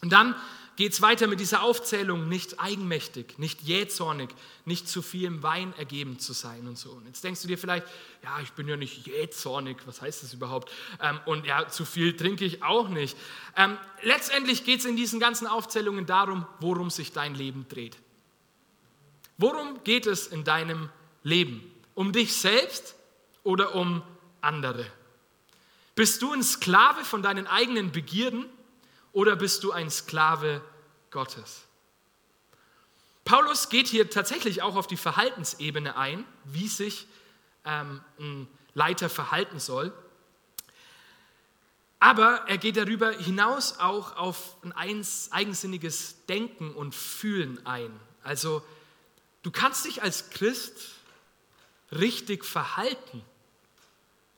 Und 0.00 0.12
dann 0.12 0.34
geht 0.76 0.92
es 0.92 1.02
weiter 1.02 1.26
mit 1.26 1.38
dieser 1.38 1.62
Aufzählung, 1.62 2.28
nicht 2.28 2.58
eigenmächtig, 2.58 3.38
nicht 3.38 3.62
jähzornig, 3.62 4.30
nicht 4.64 4.88
zu 4.88 5.02
viel 5.02 5.42
Wein 5.42 5.74
ergeben 5.76 6.18
zu 6.18 6.32
sein 6.32 6.66
und 6.66 6.78
so. 6.78 6.90
Und 6.90 7.06
jetzt 7.06 7.22
denkst 7.22 7.42
du 7.42 7.48
dir 7.48 7.58
vielleicht, 7.58 7.86
ja, 8.22 8.40
ich 8.40 8.52
bin 8.52 8.66
ja 8.66 8.76
nicht 8.76 9.06
jähzornig, 9.06 9.76
was 9.86 10.00
heißt 10.00 10.22
das 10.22 10.32
überhaupt? 10.32 10.72
Ähm, 11.00 11.20
und 11.26 11.46
ja, 11.46 11.68
zu 11.68 11.84
viel 11.84 12.16
trinke 12.16 12.44
ich 12.44 12.62
auch 12.62 12.88
nicht. 12.88 13.16
Ähm, 13.56 13.76
letztendlich 14.02 14.64
geht 14.64 14.80
es 14.80 14.86
in 14.86 14.96
diesen 14.96 15.20
ganzen 15.20 15.46
Aufzählungen 15.46 16.06
darum, 16.06 16.46
worum 16.60 16.90
sich 16.90 17.12
dein 17.12 17.34
Leben 17.34 17.66
dreht. 17.68 17.98
Worum 19.36 19.84
geht 19.84 20.06
es 20.06 20.26
in 20.26 20.44
deinem 20.44 20.88
Leben? 21.22 21.62
Um 21.94 22.12
dich 22.12 22.34
selbst 22.34 22.96
oder 23.44 23.74
um 23.74 24.02
andere? 24.40 24.86
Bist 25.94 26.22
du 26.22 26.32
ein 26.32 26.42
Sklave 26.42 27.04
von 27.04 27.22
deinen 27.22 27.46
eigenen 27.46 27.92
Begierden 27.92 28.48
oder 29.12 29.36
bist 29.36 29.62
du 29.62 29.72
ein 29.72 29.90
Sklave 29.90 30.62
Gottes? 31.10 31.62
Paulus 33.24 33.68
geht 33.68 33.88
hier 33.88 34.10
tatsächlich 34.10 34.62
auch 34.62 34.76
auf 34.76 34.86
die 34.86 34.96
Verhaltensebene 34.96 35.96
ein, 35.96 36.24
wie 36.44 36.66
sich 36.66 37.06
ähm, 37.64 38.00
ein 38.18 38.48
Leiter 38.74 39.08
verhalten 39.08 39.60
soll. 39.60 39.92
Aber 42.00 42.46
er 42.48 42.58
geht 42.58 42.76
darüber 42.76 43.12
hinaus 43.12 43.78
auch 43.78 44.16
auf 44.16 44.56
ein 44.62 44.72
eigensinniges 44.72 46.26
Denken 46.26 46.74
und 46.74 46.94
Fühlen 46.94 47.64
ein. 47.64 47.92
Also 48.24 48.62
du 49.42 49.52
kannst 49.52 49.84
dich 49.84 50.02
als 50.02 50.30
Christ 50.30 50.80
richtig 51.92 52.44
verhalten 52.44 53.22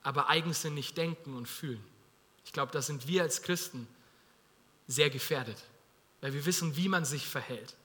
aber 0.05 0.29
eigensinnig 0.29 0.93
denken 0.93 1.35
und 1.35 1.47
fühlen. 1.47 1.83
Ich 2.45 2.53
glaube, 2.53 2.71
da 2.71 2.81
sind 2.81 3.07
wir 3.07 3.23
als 3.23 3.41
Christen 3.41 3.87
sehr 4.87 5.09
gefährdet, 5.09 5.57
weil 6.21 6.31
wir 6.31 6.45
wissen, 6.45 6.75
wie 6.77 6.87
man 6.87 7.05
sich 7.05 7.27
verhält, 7.27 7.75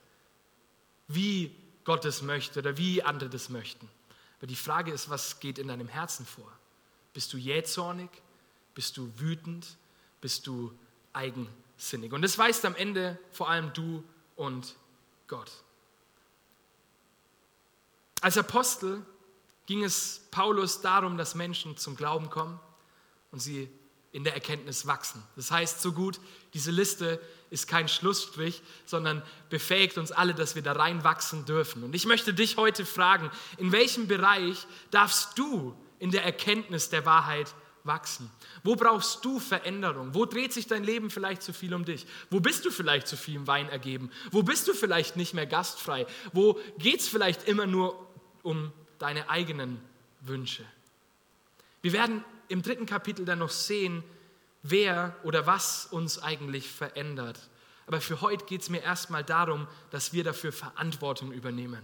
wie 1.09 1.57
Gott 1.85 2.05
es 2.05 2.21
möchte 2.21 2.59
oder 2.59 2.77
wie 2.77 3.03
andere 3.03 3.31
das 3.31 3.49
möchten. 3.49 3.89
Aber 4.37 4.47
die 4.47 4.57
Frage 4.57 4.93
ist, 4.93 5.09
was 5.09 5.41
geht 5.41 5.59
in 5.59 5.69
deinem 5.69 5.89
Herzen 5.89 6.27
vor? 6.27 6.53
Bist 7.15 7.33
du 7.33 7.39
jähzornig? 7.39 8.11
Bist 8.75 8.99
du 8.99 9.11
wütend? 9.19 9.79
Bist 10.21 10.47
du 10.47 10.79
eigensinnig? 11.15 12.13
Und 12.13 12.21
das 12.21 12.37
weißt 12.37 12.67
am 12.67 12.75
Ende 12.75 13.19
vor 13.33 13.49
allem 13.49 13.73
du 13.73 14.05
und 14.37 14.77
Gott. 15.27 15.51
Als 18.21 18.37
Apostel 18.37 19.07
ging 19.71 19.85
es 19.85 20.27
Paulus 20.33 20.81
darum, 20.81 21.17
dass 21.17 21.37
Menschen 21.37 21.77
zum 21.77 21.95
Glauben 21.95 22.29
kommen 22.29 22.59
und 23.31 23.39
sie 23.39 23.71
in 24.11 24.25
der 24.25 24.35
Erkenntnis 24.35 24.85
wachsen. 24.85 25.23
Das 25.37 25.53
heißt 25.53 25.81
so 25.81 25.93
gut, 25.93 26.19
diese 26.55 26.73
Liste 26.73 27.21
ist 27.51 27.69
kein 27.69 27.87
Schlussstrich, 27.87 28.63
sondern 28.85 29.23
befähigt 29.49 29.97
uns 29.97 30.11
alle, 30.11 30.35
dass 30.35 30.57
wir 30.57 30.63
da 30.63 30.73
reinwachsen 30.73 31.45
dürfen. 31.45 31.85
Und 31.85 31.95
ich 31.95 32.05
möchte 32.05 32.35
dich 32.35 32.57
heute 32.57 32.85
fragen, 32.85 33.31
in 33.59 33.71
welchem 33.71 34.09
Bereich 34.09 34.67
darfst 34.91 35.39
du 35.39 35.77
in 36.01 36.11
der 36.11 36.25
Erkenntnis 36.25 36.89
der 36.89 37.07
Wahrheit 37.07 37.55
wachsen? 37.85 38.29
Wo 38.65 38.75
brauchst 38.75 39.25
du 39.25 39.39
Veränderung? 39.39 40.17
Wo 40.17 40.27
dreht 40.27 40.53
sich 40.53 40.67
dein 40.67 40.83
Leben 40.83 41.11
vielleicht 41.11 41.45
zu 41.45 41.53
viel 41.53 41.75
um 41.75 41.85
dich? 41.85 42.09
Wo 42.29 42.41
bist 42.41 42.65
du 42.65 42.73
vielleicht 42.73 43.07
zu 43.07 43.17
viel 43.17 43.37
im 43.37 43.47
Wein 43.47 43.69
ergeben? 43.69 44.11
Wo 44.33 44.43
bist 44.43 44.67
du 44.67 44.75
vielleicht 44.75 45.15
nicht 45.15 45.33
mehr 45.33 45.47
gastfrei? 45.47 46.09
Wo 46.33 46.59
geht 46.79 46.99
es 46.99 47.07
vielleicht 47.07 47.47
immer 47.47 47.67
nur 47.67 48.09
um 48.43 48.73
deine 49.01 49.29
eigenen 49.29 49.81
Wünsche. 50.21 50.65
Wir 51.83 51.93
werden 51.93 52.25
im 52.49 52.63
dritten 52.63 52.87
Kapitel 52.87 53.25
dann 53.25 53.41
noch 53.41 53.51
sehen, 53.51 54.05
wer 54.63 55.17
oder 55.25 55.47
was 55.47 55.87
uns 55.87 56.23
eigentlich 56.23 56.71
verändert. 56.71 57.49
Aber 57.87 58.01
für 58.01 58.21
heute 58.21 58.45
geht 58.45 58.63
es 58.63 58.69
mir 58.69 58.83
erstmal 58.83 59.25
darum, 59.25 59.67
dass 59.91 60.13
wir 60.13 60.23
dafür 60.23 60.53
Verantwortung 60.53 61.33
übernehmen. 61.33 61.83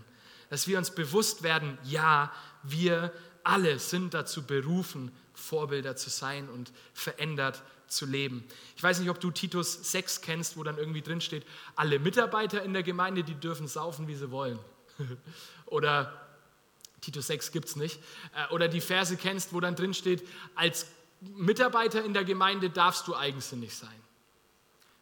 Dass 0.51 0.69
wir 0.69 0.79
uns 0.79 0.95
bewusst 0.95 1.43
werden, 1.43 1.79
ja, 1.83 2.33
wir 2.63 3.13
alle 3.43 3.79
sind 3.79 4.15
dazu 4.15 4.47
berufen, 4.47 5.11
Vorbilder 5.35 5.97
zu 5.97 6.11
sein 6.11 6.49
und 6.49 6.73
verändert 6.95 7.63
zu 7.89 8.07
leben. 8.07 8.45
Ich 8.77 8.83
weiß 8.83 9.01
nicht, 9.01 9.11
ob 9.11 9.21
du 9.21 9.31
Titus 9.31 9.91
6 9.93 10.21
kennst, 10.21 10.57
wo 10.57 10.65
dann 10.65 10.79
irgendwie 10.79 11.03
drin 11.03 11.21
steht, 11.21 11.47
alle 11.77 11.99
Mitarbeiter 11.99 12.63
in 12.63 12.73
der 12.73 12.83
Gemeinde, 12.83 13.23
die 13.23 13.35
dürfen 13.35 13.69
saufen, 13.69 14.09
wie 14.09 14.17
sie 14.17 14.31
wollen. 14.31 14.59
Oder 15.67 16.26
Titus 17.01 17.27
6 17.29 17.53
gibt 17.53 17.69
es 17.69 17.77
nicht. 17.77 18.01
Äh, 18.35 18.53
oder 18.53 18.69
die 18.69 18.81
Verse 18.81 19.17
kennst, 19.17 19.53
wo 19.53 19.61
dann 19.61 19.77
drin 19.77 19.95
steht, 19.95 20.27
als 20.55 20.87
Mitarbeiter 21.21 22.05
in 22.05 22.15
der 22.15 22.25
Gemeinde 22.25 22.71
darfst 22.71 23.07
du 23.09 23.17
eigensinnig 23.17 23.75
sein. 23.75 23.89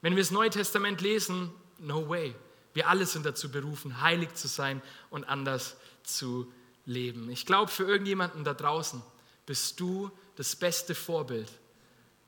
Wenn 0.00 0.16
wir 0.16 0.22
das 0.22 0.30
Neue 0.30 0.50
Testament 0.50 1.00
lesen, 1.00 1.50
no 1.78 2.09
way. 2.09 2.35
Wir 2.72 2.88
alle 2.88 3.07
sind 3.07 3.24
dazu 3.24 3.50
berufen, 3.50 4.00
heilig 4.00 4.35
zu 4.35 4.48
sein 4.48 4.83
und 5.11 5.24
anders 5.24 5.76
zu 6.02 6.52
leben. 6.87 7.30
Ich 7.30 7.46
glaube, 7.46 7.70
für 7.70 7.85
irgendjemanden 7.85 8.44
da 8.44 8.52
draußen 8.52 9.02
bist 9.46 9.78
du 9.80 10.11
das 10.37 10.57
beste 10.57 10.94
Vorbild, 10.94 11.50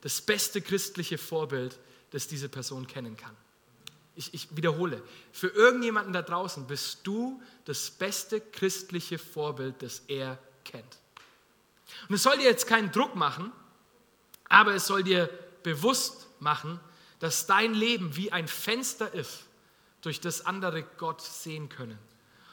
das 0.01 0.21
beste 0.21 0.61
christliche 0.61 1.17
Vorbild, 1.17 1.77
das 2.11 2.27
diese 2.27 2.49
Person 2.49 2.87
kennen 2.87 3.17
kann. 3.17 3.35
Ich, 4.17 4.33
ich, 4.33 4.57
wiederhole, 4.57 5.01
für 5.31 5.47
irgendjemanden 5.47 6.11
da 6.11 6.23
draußen 6.23 6.65
bist 6.65 7.01
du 7.03 7.41
das 7.65 7.91
beste 7.91 8.41
christliche 8.41 9.19
Vorbild, 9.19 9.81
das 9.83 10.01
er 10.07 10.39
kennt. 10.65 10.97
Und 12.09 12.15
es 12.15 12.23
soll 12.23 12.37
dir 12.37 12.45
jetzt 12.45 12.67
keinen 12.67 12.91
Druck 12.91 13.15
machen, 13.15 13.51
aber 14.49 14.73
es 14.73 14.87
soll 14.87 15.03
dir 15.03 15.29
bewusst 15.61 16.27
machen, 16.39 16.79
dass 17.19 17.45
dein 17.45 17.73
Leben 17.73 18.15
wie 18.15 18.31
ein 18.31 18.47
Fenster 18.47 19.13
ist, 19.13 19.43
durch 20.01 20.19
das 20.19 20.45
andere 20.45 20.83
Gott 20.97 21.21
sehen 21.21 21.69
können. 21.69 21.97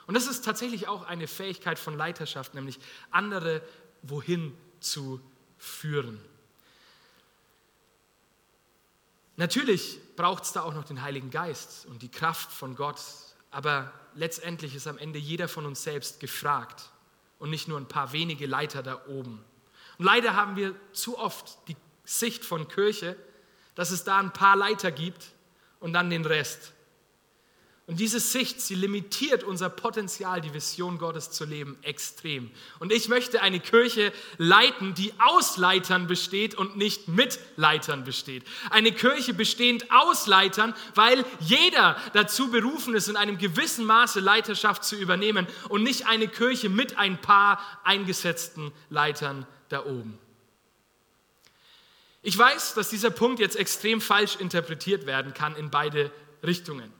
Und 0.06 0.14
das 0.14 0.26
ist 0.26 0.44
tatsächlich 0.44 0.86
auch 0.86 1.04
eine 1.04 1.26
Fähigkeit 1.26 1.78
von 1.78 1.96
Leiterschaft, 1.96 2.54
nämlich 2.54 2.78
andere 3.10 3.62
wohin 4.02 4.54
zu 4.80 5.20
führen. 5.56 6.20
Natürlich 9.36 9.98
braucht 10.16 10.44
es 10.44 10.52
da 10.52 10.62
auch 10.62 10.74
noch 10.74 10.84
den 10.84 11.02
Heiligen 11.02 11.30
Geist 11.30 11.86
und 11.86 12.02
die 12.02 12.10
Kraft 12.10 12.52
von 12.52 12.76
Gott, 12.76 13.00
aber 13.50 13.92
letztendlich 14.14 14.74
ist 14.74 14.86
am 14.86 14.98
Ende 14.98 15.18
jeder 15.18 15.48
von 15.48 15.66
uns 15.66 15.82
selbst 15.82 16.20
gefragt 16.20 16.90
und 17.38 17.50
nicht 17.50 17.68
nur 17.68 17.78
ein 17.78 17.88
paar 17.88 18.12
wenige 18.12 18.46
Leiter 18.46 18.82
da 18.82 19.06
oben. 19.06 19.44
Und 19.98 20.04
leider 20.04 20.34
haben 20.34 20.56
wir 20.56 20.74
zu 20.92 21.18
oft 21.18 21.56
die 21.68 21.76
Sicht 22.04 22.44
von 22.44 22.68
Kirche, 22.68 23.16
dass 23.74 23.90
es 23.90 24.04
da 24.04 24.18
ein 24.18 24.32
paar 24.32 24.56
Leiter 24.56 24.90
gibt 24.90 25.32
und 25.80 25.92
dann 25.92 26.10
den 26.10 26.24
Rest. 26.24 26.73
Und 27.86 28.00
diese 28.00 28.18
Sicht, 28.18 28.62
sie 28.62 28.76
limitiert 28.76 29.44
unser 29.44 29.68
Potenzial, 29.68 30.40
die 30.40 30.54
Vision 30.54 30.96
Gottes 30.96 31.30
zu 31.30 31.44
leben, 31.44 31.76
extrem. 31.82 32.50
Und 32.78 32.90
ich 32.90 33.08
möchte 33.08 33.42
eine 33.42 33.60
Kirche 33.60 34.10
leiten, 34.38 34.94
die 34.94 35.12
aus 35.18 35.58
Leitern 35.58 36.06
besteht 36.06 36.54
und 36.54 36.78
nicht 36.78 37.08
mit 37.08 37.38
Leitern 37.56 38.04
besteht. 38.04 38.44
Eine 38.70 38.92
Kirche 38.92 39.34
bestehend 39.34 39.90
aus 39.90 40.26
Leitern, 40.26 40.74
weil 40.94 41.26
jeder 41.40 41.98
dazu 42.14 42.50
berufen 42.50 42.94
ist, 42.94 43.08
in 43.08 43.16
einem 43.16 43.36
gewissen 43.36 43.84
Maße 43.84 44.20
Leiterschaft 44.20 44.82
zu 44.82 44.96
übernehmen 44.96 45.46
und 45.68 45.82
nicht 45.82 46.06
eine 46.06 46.26
Kirche 46.26 46.70
mit 46.70 46.96
ein 46.96 47.20
paar 47.20 47.60
eingesetzten 47.84 48.72
Leitern 48.88 49.46
da 49.68 49.84
oben. 49.84 50.18
Ich 52.22 52.38
weiß, 52.38 52.72
dass 52.72 52.88
dieser 52.88 53.10
Punkt 53.10 53.40
jetzt 53.40 53.56
extrem 53.56 54.00
falsch 54.00 54.36
interpretiert 54.36 55.04
werden 55.04 55.34
kann 55.34 55.54
in 55.56 55.68
beide 55.70 56.10
Richtungen. 56.42 56.90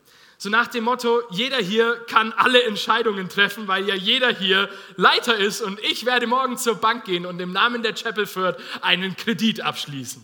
So 0.45 0.51
nach 0.51 0.67
dem 0.67 0.85
Motto, 0.85 1.23
jeder 1.31 1.57
hier 1.57 1.97
kann 2.07 2.35
alle 2.35 2.65
Entscheidungen 2.65 3.31
treffen, 3.31 3.67
weil 3.67 3.89
ja 3.89 3.95
jeder 3.95 4.29
hier 4.29 4.69
Leiter 4.95 5.39
ist 5.39 5.63
und 5.63 5.81
ich 5.81 6.05
werde 6.05 6.27
morgen 6.27 6.59
zur 6.59 6.75
Bank 6.75 7.07
gehen 7.07 7.25
und 7.25 7.41
im 7.41 7.51
Namen 7.51 7.83
der 7.83 7.95
Chapel 7.95 8.27
Fürth 8.27 8.61
einen 8.83 9.17
Kredit 9.17 9.63
abschließen. 9.63 10.23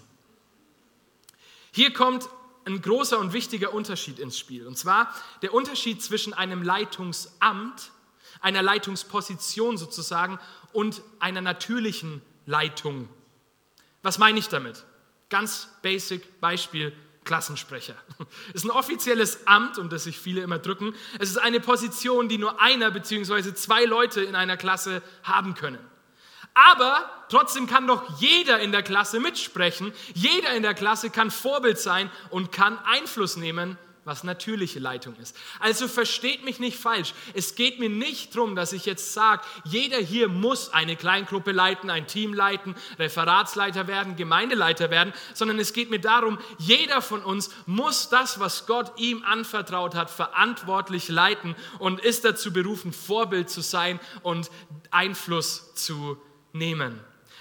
Hier 1.73 1.95
kommt 1.95 2.29
ein 2.67 2.83
großer 2.83 3.19
und 3.19 3.33
wichtiger 3.33 3.73
Unterschied 3.73 4.19
ins 4.19 4.39
Spiel. 4.39 4.67
Und 4.67 4.77
zwar 4.77 5.11
der 5.41 5.55
Unterschied 5.55 6.03
zwischen 6.03 6.35
einem 6.35 6.63
Leitungsamt, 6.63 7.91
einer 8.43 8.61
Leitungsposition 8.61 9.79
sozusagen 9.79 10.39
und 10.75 11.01
einer 11.19 11.41
natürlichen 11.41 12.21
Leitung. 12.45 13.09
Was 14.03 14.19
meine 14.19 14.39
ich 14.39 14.49
damit? 14.51 14.85
Ganz 15.31 15.69
basic 15.81 16.43
Beispiel 16.43 16.93
Klassensprecher. 17.25 17.95
Es 18.49 18.55
ist 18.55 18.65
ein 18.65 18.71
offizielles 18.71 19.47
Amt, 19.47 19.79
um 19.79 19.89
das 19.89 20.05
sich 20.05 20.19
viele 20.19 20.41
immer 20.43 20.59
drücken. 20.59 20.95
Es 21.19 21.31
ist 21.31 21.39
eine 21.39 21.61
Position, 21.61 22.29
die 22.29 22.39
nur 22.39 22.61
einer 22.61 22.91
bzw. 22.91 23.55
zwei 23.55 23.85
Leute 23.85 24.23
in 24.23 24.35
einer 24.35 24.57
Klasse 24.57 25.03
haben 25.23 25.55
können. 25.55 25.79
Aber 26.55 27.09
trotzdem 27.29 27.67
kann 27.67 27.87
doch 27.87 28.21
jeder 28.21 28.59
in 28.61 28.73
der 28.73 28.83
Klasse 28.83 29.21
mitsprechen. 29.21 29.93
Jeder 30.15 30.53
in 30.55 30.63
der 30.63 30.75
Klasse 30.75 31.11
kann 31.11 31.31
Vorbild 31.31 31.79
sein 31.79 32.11
und 32.31 32.53
kann 32.53 32.79
Einfluss 32.79 33.37
nehmen 33.37 33.79
was 34.05 34.25
natürliche 34.25 34.79
Leitung 34.79 35.15
ist. 35.17 35.37
Also 35.59 35.87
versteht 35.87 36.45
mich 36.45 36.59
nicht 36.59 36.79
falsch. 36.79 37.13
Es 37.35 37.55
geht 37.55 37.79
mir 37.79 37.91
nicht 37.91 38.35
darum, 38.35 38.57
dass 38.57 38.73
ich 38.73 38.87
jetzt 38.87 39.13
sage, 39.13 39.43
jeder 39.65 39.99
hier 39.99 40.29
muss 40.29 40.73
eine 40.73 40.97
Kleingruppe 40.97 41.53
leiten, 41.53 41.91
ein 41.91 42.07
Team 42.07 42.33
leiten, 42.33 42.75
Referatsleiter 42.99 43.87
werden, 43.87 44.17
Gemeindeleiter 44.17 44.91
werden, 44.91 45.13
sondern 45.35 45.59
es 45.59 45.73
geht 45.73 45.91
mir 45.91 46.01
darum, 46.01 46.39
jeder 46.59 47.03
von 47.03 47.23
uns 47.23 47.51
muss 47.67 48.09
das, 48.09 48.41
was 48.41 48.67
Gott 48.67 48.99
ihm 48.99 49.23
anvertraut 49.25 49.95
hat, 49.95 50.11
verantwortlich 50.11 51.09
leiten 51.09 51.55
und 51.79 52.01
ist 52.01 52.25
dazu 52.25 52.53
berufen, 52.53 52.93
Vorbild 52.93 53.51
zu 53.51 53.61
sein 53.61 54.01
und 54.23 54.51
Einfluss 54.91 55.75
zu 55.75 56.21
nehmen. 56.53 57.01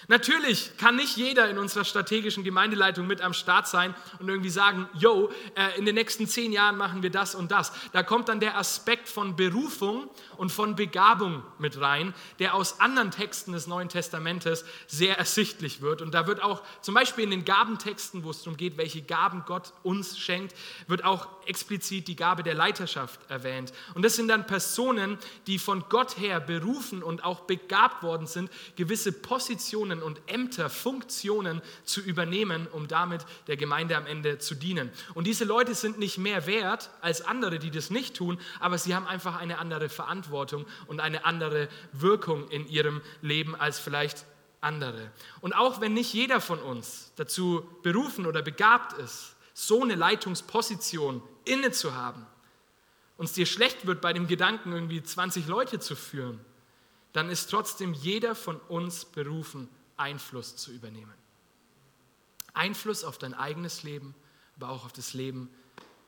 Natürlich 0.10 0.76
kann 0.78 0.96
nicht 0.96 1.18
jeder 1.18 1.52
in 1.52 1.60
unserer 1.60 1.86
strategischen 1.86 2.44
Gemeindeleitung 2.44 3.06
mit 3.06 3.22
am 3.22 3.34
Start 3.34 3.68
sein 3.68 3.94
und 4.18 4.28
irgendwie 4.28 4.50
sagen, 4.50 4.90
yo, 4.96 5.32
äh, 5.56 5.78
in 5.78 5.86
den 5.86 5.94
nächsten 5.94 6.26
zehn 6.26 6.52
Jahren 6.52 6.78
machen 6.78 7.04
wir 7.04 7.12
das 7.12 7.36
und 7.36 7.52
das. 7.52 7.72
Da 7.92 8.02
kommt 8.02 8.28
dann 8.28 8.40
der 8.40 8.58
Aspekt 8.58 9.08
von 9.08 9.36
Berufung 9.36 10.10
und 10.38 10.52
von 10.52 10.76
Begabung 10.76 11.44
mit 11.60 11.80
rein, 11.80 12.16
der 12.40 12.56
aus 12.56 12.80
anderen 12.80 13.12
Texten 13.12 13.52
des 13.52 13.68
Neuen 13.68 13.88
Testamentes 13.88 14.66
sehr 14.88 15.16
ersichtlich 15.20 15.82
wird. 15.82 16.02
Und 16.02 16.16
da 16.16 16.26
wird 16.26 16.42
auch 16.42 16.64
zum 16.82 16.96
Beispiel 16.96 17.26
in 17.26 17.30
den 17.30 17.46
Gabentexten, 17.46 18.24
wo 18.24 18.32
es 18.32 18.40
darum 18.40 18.58
geht, 18.58 18.78
welche 18.78 19.04
Gaben 19.04 19.44
Gott 19.46 19.74
uns 19.84 20.18
schenkt, 20.18 20.56
wird 20.88 21.06
auch 21.06 21.28
explizit 21.46 22.08
die 22.08 22.16
Gabe 22.16 22.42
der 22.42 22.56
Leiterschaft 22.56 23.20
erwähnt. 23.30 23.74
Und 23.94 24.04
das 24.04 24.16
sind 24.16 24.28
dann 24.28 24.48
Personen, 24.48 25.20
die 25.46 25.60
von 25.60 25.84
Gott 25.88 26.18
her 26.18 26.40
berufen 26.40 27.04
und 27.04 27.24
auch 27.24 27.42
begabt 27.42 28.02
worden 28.02 28.26
sind, 28.26 28.50
gewisse 28.76 29.12
Positionen 29.12 29.99
Positionen 30.00 30.04
und 30.04 30.22
Ämter, 30.28 30.70
Funktionen 30.70 31.62
zu 31.84 32.02
übernehmen, 32.02 32.68
um 32.68 32.88
damit 32.88 33.26
der 33.48 33.58
Gemeinde 33.58 33.98
am 33.98 34.06
Ende 34.06 34.40
zu 34.40 34.56
dienen. 34.56 34.92
Und 35.14 35.28
diese 35.28 35.46
Leute 35.46 35.76
sind 35.76 36.00
nicht 36.00 36.18
mehr 36.18 36.46
wert 36.46 36.90
als 37.02 37.22
andere, 37.22 37.60
die 37.60 37.72
das 37.72 37.90
nicht 37.90 38.16
tun, 38.16 38.40
aber 38.60 38.78
sie 38.78 38.96
haben 38.96 39.08
einfach 39.08 39.40
eine 39.40 39.58
andere 39.60 39.90
Verantwortung 39.90 40.66
und 40.88 41.00
eine 41.00 41.26
andere 41.26 41.70
Wirkung 41.92 42.48
in 42.50 42.68
ihrem 42.68 43.02
Leben 43.22 43.56
als 43.56 43.80
vielleicht 43.80 44.26
andere. 44.62 45.12
Und 45.42 45.54
auch 45.54 45.82
wenn 45.82 45.94
nicht 45.94 46.14
jeder 46.14 46.42
von 46.42 46.60
uns 46.60 47.12
dazu 47.16 47.68
berufen 47.84 48.26
oder 48.26 48.42
begabt 48.42 48.94
ist, 48.94 49.36
so 49.54 49.82
eine 49.82 49.96
Leitungsposition 49.96 51.22
inne 51.46 51.72
zu 51.72 51.96
haben, 51.96 52.26
uns 53.18 53.34
dir 53.34 53.46
schlecht 53.46 53.86
wird 53.86 54.00
bei 54.00 54.14
dem 54.14 54.28
Gedanken, 54.28 54.72
irgendwie 54.72 55.04
20 55.04 55.48
Leute 55.48 55.80
zu 55.80 55.96
führen, 55.96 56.40
dann 57.14 57.30
ist 57.30 57.50
trotzdem 57.50 57.94
jeder 57.94 58.36
von 58.36 58.58
uns 58.70 59.06
berufen, 59.06 59.68
Einfluss 60.00 60.56
zu 60.56 60.72
übernehmen. 60.72 61.14
Einfluss 62.54 63.04
auf 63.04 63.18
dein 63.18 63.34
eigenes 63.34 63.84
Leben, 63.84 64.16
aber 64.56 64.70
auch 64.70 64.86
auf 64.86 64.94
das 64.94 65.14
Leben 65.14 65.50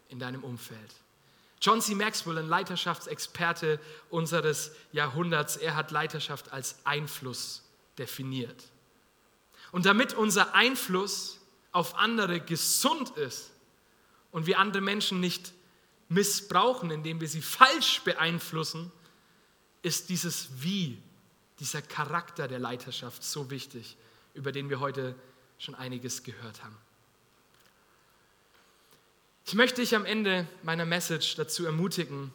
in 0.10 0.20
deinem 0.20 0.44
Umfeld. 0.44 0.96
John 1.62 1.80
C. 1.80 1.94
Maxwell, 1.94 2.40
ein 2.40 2.48
Leiterschaftsexperte 2.48 3.80
unseres 4.10 4.72
Jahrhunderts, 4.92 5.58
er 5.58 5.76
hat 5.76 5.92
Leiterschaft 5.92 6.52
als 6.52 6.78
Einfluss 6.86 7.64
definiert. 7.98 8.64
Und 9.72 9.86
damit 9.86 10.14
unser 10.14 10.56
Einfluss 10.56 11.40
auf 11.72 11.96
andere 11.96 12.42
gesund 12.42 13.12
ist 13.12 13.52
und 14.32 14.48
wir 14.48 14.60
andere 14.60 14.82
Menschen 14.82 15.20
nicht 15.20 15.54
missbrauchen, 16.10 16.92
indem 16.92 17.22
wir 17.22 17.30
sie 17.30 17.42
falsch 17.42 18.02
beeinflussen, 18.02 18.92
ist 19.82 20.10
dieses 20.10 20.50
Wie 20.62 21.02
dieser 21.62 21.84
Charakter 21.84 22.48
der 22.48 22.58
Leiterschaft 22.58 23.24
so 23.24 23.52
wichtig, 23.52 23.96
über 24.34 24.52
den 24.52 24.70
wir 24.70 24.80
heute 24.80 25.16
schon 25.60 25.76
einiges 25.76 26.24
gehört 26.24 26.64
haben. 26.64 26.76
Ich 29.46 29.54
möchte 29.54 29.82
dich 29.82 29.96
am 29.96 30.06
Ende 30.06 30.48
meiner 30.64 30.86
Message 30.86 31.36
dazu 31.36 31.64
ermutigen, 31.66 32.34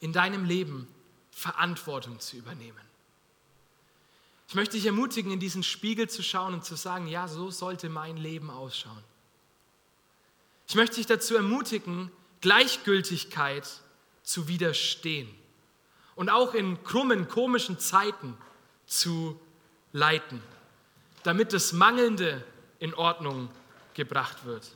in 0.00 0.14
deinem 0.14 0.46
Leben 0.46 0.88
Verantwortung 1.30 2.20
zu 2.20 2.36
übernehmen. 2.36 2.80
Ich 4.48 4.54
möchte 4.54 4.76
dich 4.76 4.86
ermutigen, 4.86 5.30
in 5.30 5.40
diesen 5.40 5.62
Spiegel 5.62 6.08
zu 6.08 6.22
schauen 6.22 6.54
und 6.54 6.64
zu 6.64 6.74
sagen, 6.74 7.06
ja, 7.06 7.28
so 7.28 7.50
sollte 7.50 7.90
mein 7.90 8.16
Leben 8.16 8.48
ausschauen. 8.48 9.04
Ich 10.66 10.74
möchte 10.74 10.96
dich 10.96 11.06
dazu 11.06 11.36
ermutigen, 11.36 12.10
Gleichgültigkeit 12.40 13.68
zu 14.22 14.48
widerstehen 14.48 15.28
und 16.18 16.30
auch 16.30 16.52
in 16.52 16.82
krummen, 16.82 17.28
komischen 17.28 17.78
Zeiten 17.78 18.36
zu 18.88 19.40
leiten, 19.92 20.42
damit 21.22 21.52
das 21.52 21.72
Mangelnde 21.72 22.44
in 22.80 22.92
Ordnung 22.92 23.48
gebracht 23.94 24.44
wird. 24.44 24.66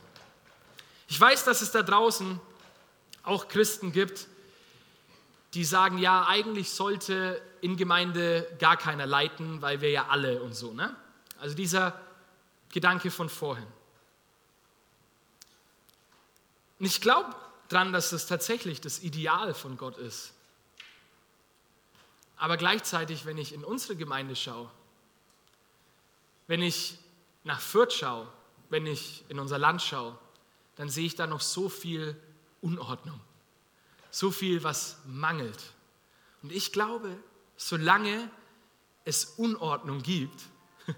Ich 1.09 1.19
weiß, 1.19 1.43
dass 1.43 1.61
es 1.61 1.71
da 1.71 1.83
draußen 1.83 2.39
auch 3.23 3.49
Christen 3.49 3.91
gibt, 3.91 4.27
die 5.53 5.65
sagen, 5.65 5.97
ja, 5.97 6.25
eigentlich 6.29 6.71
sollte 6.71 7.41
in 7.59 7.75
Gemeinde 7.75 8.47
gar 8.57 8.77
keiner 8.77 9.05
leiten, 9.05 9.61
weil 9.61 9.81
wir 9.81 9.91
ja 9.91 10.07
alle 10.07 10.41
und 10.41 10.55
so. 10.55 10.71
Ne? 10.71 10.95
Also 11.41 11.55
dieser 11.55 11.99
Gedanke 12.71 13.11
von 13.11 13.27
vorhin. 13.27 13.67
Und 16.79 16.85
ich 16.85 17.01
glaube 17.01 17.35
dran, 17.67 17.91
dass 17.91 18.11
das 18.11 18.27
tatsächlich 18.27 18.79
das 18.79 18.99
Ideal 18.99 19.53
von 19.53 19.75
Gott 19.75 19.97
ist. 19.97 20.32
Aber 22.43 22.57
gleichzeitig, 22.57 23.25
wenn 23.25 23.37
ich 23.37 23.53
in 23.53 23.63
unsere 23.63 23.95
Gemeinde 23.95 24.35
schaue, 24.35 24.69
wenn 26.47 26.61
ich 26.61 26.97
nach 27.45 27.61
Fürth 27.61 27.93
schaue, 27.93 28.27
wenn 28.67 28.85
ich 28.85 29.23
in 29.29 29.39
unser 29.39 29.57
Land 29.57 29.81
schaue, 29.81 30.19
dann 30.75 30.89
sehe 30.89 31.05
ich 31.05 31.15
da 31.15 31.25
noch 31.25 31.39
so 31.39 31.69
viel 31.69 32.21
Unordnung, 32.59 33.17
so 34.11 34.29
viel, 34.29 34.61
was 34.61 34.97
mangelt. 35.05 35.71
Und 36.41 36.51
ich 36.51 36.73
glaube, 36.73 37.17
solange 37.55 38.29
es 39.05 39.23
Unordnung 39.37 40.03
gibt, 40.03 40.41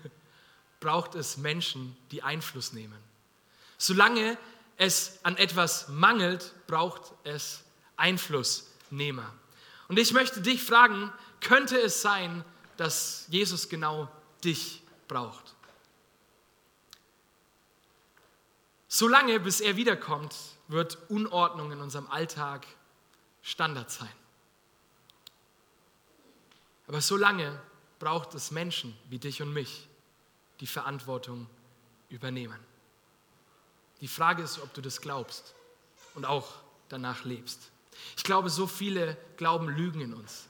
braucht 0.79 1.13
es 1.13 1.37
Menschen, 1.37 1.95
die 2.09 2.23
Einfluss 2.23 2.73
nehmen. 2.73 2.97
Solange 3.77 4.39
es 4.77 5.19
an 5.21 5.37
etwas 5.37 5.89
mangelt, 5.89 6.55
braucht 6.65 7.13
es 7.23 7.63
Einflussnehmer. 7.97 9.31
Und 9.87 9.99
ich 9.99 10.11
möchte 10.11 10.41
dich 10.41 10.63
fragen, 10.63 11.13
könnte 11.45 11.79
es 11.79 12.01
sein, 12.01 12.43
dass 12.75 13.25
Jesus 13.29 13.69
genau 13.69 14.09
dich 14.43 14.81
braucht? 15.07 15.55
Solange 18.87 19.39
bis 19.39 19.61
er 19.61 19.75
wiederkommt, 19.75 20.35
wird 20.67 20.97
Unordnung 21.09 21.71
in 21.71 21.81
unserem 21.81 22.09
Alltag 22.09 22.65
Standard 23.43 23.91
sein. 23.91 24.11
Aber 26.87 26.99
solange 27.01 27.61
braucht 27.99 28.33
es 28.33 28.49
Menschen 28.49 28.97
wie 29.09 29.19
dich 29.19 29.41
und 29.41 29.53
mich, 29.53 29.87
die 30.59 30.67
Verantwortung 30.67 31.47
übernehmen. 32.09 32.59
Die 34.01 34.07
Frage 34.07 34.41
ist, 34.41 34.59
ob 34.59 34.73
du 34.73 34.81
das 34.81 34.99
glaubst 34.99 35.53
und 36.15 36.25
auch 36.25 36.53
danach 36.89 37.23
lebst. 37.23 37.69
Ich 38.17 38.23
glaube, 38.23 38.49
so 38.49 38.65
viele 38.65 39.17
glauben 39.37 39.69
Lügen 39.69 40.01
in 40.01 40.13
uns. 40.13 40.47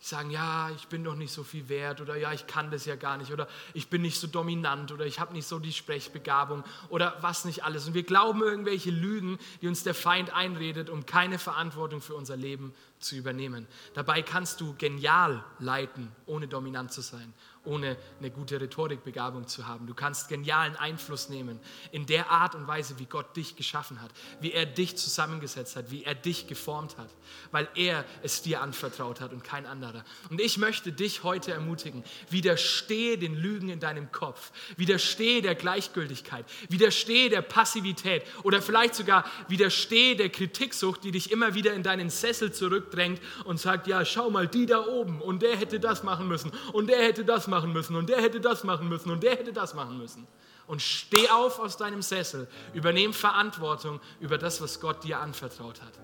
Die 0.00 0.06
sagen, 0.06 0.30
ja, 0.30 0.70
ich 0.70 0.88
bin 0.88 1.04
doch 1.04 1.14
nicht 1.14 1.32
so 1.32 1.44
viel 1.44 1.68
wert 1.68 2.00
oder 2.00 2.16
ja, 2.16 2.32
ich 2.32 2.46
kann 2.46 2.70
das 2.70 2.86
ja 2.86 2.96
gar 2.96 3.18
nicht 3.18 3.32
oder 3.32 3.46
ich 3.74 3.90
bin 3.90 4.00
nicht 4.00 4.18
so 4.18 4.26
dominant 4.26 4.92
oder 4.92 5.04
ich 5.04 5.20
habe 5.20 5.34
nicht 5.34 5.46
so 5.46 5.58
die 5.58 5.72
Sprechbegabung 5.72 6.64
oder 6.88 7.16
was 7.20 7.44
nicht 7.44 7.64
alles. 7.64 7.86
Und 7.86 7.94
wir 7.94 8.02
glauben 8.02 8.40
irgendwelche 8.40 8.90
Lügen, 8.90 9.38
die 9.60 9.68
uns 9.68 9.82
der 9.82 9.94
Feind 9.94 10.34
einredet, 10.34 10.88
um 10.88 11.04
keine 11.04 11.38
Verantwortung 11.38 12.00
für 12.00 12.14
unser 12.14 12.36
Leben 12.36 12.72
zu 12.98 13.14
übernehmen. 13.14 13.66
Dabei 13.92 14.22
kannst 14.22 14.60
du 14.60 14.74
genial 14.76 15.44
leiten, 15.58 16.10
ohne 16.24 16.48
dominant 16.48 16.92
zu 16.92 17.02
sein 17.02 17.34
ohne 17.64 17.98
eine 18.18 18.30
gute 18.30 18.58
Rhetorikbegabung 18.58 19.46
zu 19.46 19.66
haben. 19.66 19.86
Du 19.86 19.92
kannst 19.92 20.28
genialen 20.28 20.76
Einfluss 20.76 21.28
nehmen 21.28 21.60
in 21.92 22.06
der 22.06 22.30
Art 22.30 22.54
und 22.54 22.66
Weise, 22.66 22.98
wie 22.98 23.04
Gott 23.04 23.36
dich 23.36 23.54
geschaffen 23.54 24.00
hat, 24.00 24.10
wie 24.40 24.52
er 24.52 24.64
dich 24.64 24.96
zusammengesetzt 24.96 25.76
hat, 25.76 25.90
wie 25.90 26.04
er 26.04 26.14
dich 26.14 26.46
geformt 26.46 26.96
hat, 26.96 27.10
weil 27.50 27.68
er 27.74 28.04
es 28.22 28.40
dir 28.40 28.62
anvertraut 28.62 29.20
hat 29.20 29.32
und 29.32 29.44
kein 29.44 29.66
anderer. 29.66 30.04
Und 30.30 30.40
ich 30.40 30.56
möchte 30.56 30.90
dich 30.90 31.22
heute 31.22 31.52
ermutigen, 31.52 32.02
widerstehe 32.30 33.18
den 33.18 33.34
Lügen 33.34 33.68
in 33.68 33.78
deinem 33.78 34.10
Kopf, 34.10 34.52
widerstehe 34.76 35.42
der 35.42 35.54
Gleichgültigkeit, 35.54 36.46
widerstehe 36.70 37.28
der 37.28 37.42
Passivität 37.42 38.22
oder 38.42 38.62
vielleicht 38.62 38.94
sogar 38.94 39.24
widerstehe 39.48 40.16
der 40.16 40.30
Kritiksucht, 40.30 41.04
die 41.04 41.10
dich 41.10 41.30
immer 41.30 41.54
wieder 41.54 41.74
in 41.74 41.82
deinen 41.82 42.08
Sessel 42.08 42.52
zurückdrängt 42.52 43.20
und 43.44 43.60
sagt, 43.60 43.86
ja, 43.86 44.02
schau 44.06 44.30
mal, 44.30 44.48
die 44.48 44.64
da 44.64 44.86
oben 44.86 45.20
und 45.20 45.42
der 45.42 45.58
hätte 45.58 45.78
das 45.78 46.02
machen 46.02 46.26
müssen 46.26 46.52
und 46.72 46.88
der 46.88 47.02
hätte 47.02 47.26
das 47.26 47.49
machen 47.50 47.72
müssen 47.72 47.96
und 47.96 48.08
der 48.08 48.22
hätte 48.22 48.40
das 48.40 48.64
machen 48.64 48.88
müssen 48.88 49.10
und 49.10 49.22
der 49.22 49.32
hätte 49.32 49.52
das 49.52 49.74
machen 49.74 49.98
müssen. 49.98 50.26
Und 50.66 50.80
steh 50.80 51.28
auf 51.28 51.58
aus 51.58 51.76
deinem 51.76 52.00
Sessel, 52.00 52.48
übernehm 52.72 53.12
Verantwortung 53.12 54.00
über 54.20 54.38
das, 54.38 54.62
was 54.62 54.80
Gott 54.80 55.04
dir 55.04 55.18
anvertraut 55.18 55.82
hat. 55.82 56.00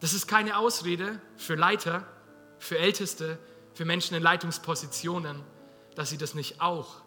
Das 0.00 0.14
ist 0.14 0.26
keine 0.26 0.56
Ausrede 0.56 1.20
für 1.36 1.54
Leiter, 1.54 2.04
für 2.58 2.78
Älteste, 2.78 3.38
für 3.74 3.84
Menschen 3.84 4.16
in 4.16 4.22
Leitungspositionen, 4.22 5.42
dass 5.94 6.10
sie 6.10 6.18
das 6.18 6.34
nicht 6.34 6.60
auch 6.60 7.02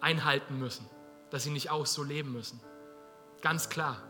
einhalten 0.00 0.58
müssen, 0.58 0.88
dass 1.30 1.44
sie 1.44 1.50
nicht 1.50 1.70
auch 1.70 1.86
so 1.86 2.02
leben 2.02 2.32
müssen. 2.32 2.60
Ganz 3.42 3.68
klar. 3.68 4.00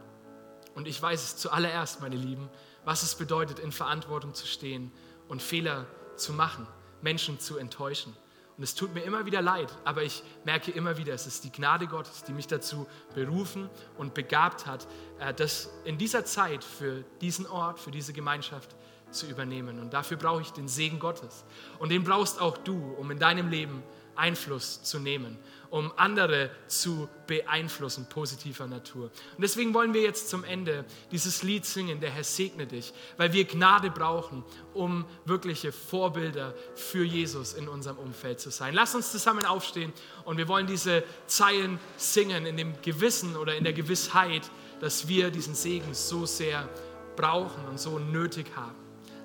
Und 0.75 0.87
ich 0.87 1.01
weiß 1.01 1.23
es 1.23 1.37
zuallererst, 1.37 2.01
meine 2.01 2.17
Lieben, 2.17 2.49
was 2.85 3.03
es 3.03 3.15
bedeutet, 3.15 3.59
in 3.59 3.73
Verantwortung 3.73 4.35
zu 4.35 4.47
stehen 4.47 4.93
und 5.29 5.43
Fehler 5.43 5.87
zu 6.17 6.33
machen. 6.33 6.67
Menschen 7.03 7.39
zu 7.39 7.59
enttäuschen. 7.59 8.17
Und 8.57 8.65
es 8.65 8.75
tut 8.75 8.95
mir 8.95 9.03
immer 9.03 9.25
wieder 9.25 9.41
leid, 9.41 9.73
aber 9.85 10.03
ich 10.03 10.23
merke 10.45 10.71
immer 10.71 10.99
wieder, 10.99 11.15
es 11.15 11.27
ist 11.27 11.45
die 11.45 11.51
Gnade 11.51 11.87
Gottes, 11.87 12.23
die 12.25 12.33
mich 12.33 12.47
dazu 12.47 12.87
berufen 13.15 13.69
und 13.97 14.15
begabt 14.15 14.67
hat, 14.67 14.87
äh, 15.19 15.33
das 15.33 15.71
in 15.85 15.99
dieser 15.99 16.25
Zeit 16.25 16.63
für 16.63 17.05
diesen 17.21 17.47
Ort, 17.47 17.79
für 17.79 17.91
diese 17.91 18.13
Gemeinschaft 18.13 18.77
zu 19.11 19.27
übernehmen. 19.27 19.79
Und 19.79 19.93
dafür 19.93 20.17
brauche 20.17 20.43
ich 20.43 20.53
den 20.53 20.69
Segen 20.69 20.99
Gottes. 20.99 21.45
Und 21.79 21.91
den 21.91 22.05
brauchst 22.05 22.41
auch 22.41 22.59
du, 22.59 22.95
um 22.99 23.11
in 23.11 23.19
deinem 23.19 23.49
Leben 23.49 23.83
Einfluss 24.17 24.83
zu 24.83 24.99
nehmen 24.99 25.39
um 25.73 25.91
andere 25.97 26.51
zu 26.67 27.09
beeinflussen, 27.27 28.07
positiver 28.07 28.67
Natur. 28.67 29.05
Und 29.05 29.41
deswegen 29.41 29.73
wollen 29.73 29.95
wir 29.95 30.03
jetzt 30.03 30.29
zum 30.29 30.45
Ende 30.45 30.85
dieses 31.11 31.43
Lied 31.43 31.65
singen, 31.65 31.99
der 31.99 32.11
Herr 32.11 32.25
segne 32.25 32.67
dich, 32.67 32.93
weil 33.17 33.33
wir 33.33 33.47
Gnade 33.47 33.91
brauchen, 33.91 34.45
um 34.75 35.07
wirkliche 35.25 35.73
Vorbilder 35.73 36.55
für 36.75 37.05
Jesus 37.05 37.55
in 37.55 37.69
unserem 37.69 37.97
Umfeld 37.97 38.39
zu 38.39 38.51
sein. 38.51 38.75
Lass 38.75 38.95
uns 38.95 39.13
zusammen 39.13 39.47
aufstehen 39.47 39.95
und 40.27 40.37
wir 40.37 40.47
wollen 40.47 40.67
diese 40.67 41.05
Zeilen 41.27 41.81
singen 41.97 42.45
in 42.45 42.59
dem 42.59 42.75
Gewissen 42.83 43.35
oder 43.35 43.57
in 43.57 43.65
der 43.65 43.73
Gewissheit, 43.73 44.51
dass 44.79 45.09
wir 45.09 45.31
diesen 45.31 45.55
Segen 45.55 45.95
so 45.95 46.27
sehr 46.27 46.69
brauchen 47.17 47.65
und 47.65 47.81
so 47.81 47.99
nötig 47.99 48.45
haben. 48.55 48.77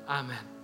Amen. 0.05 0.56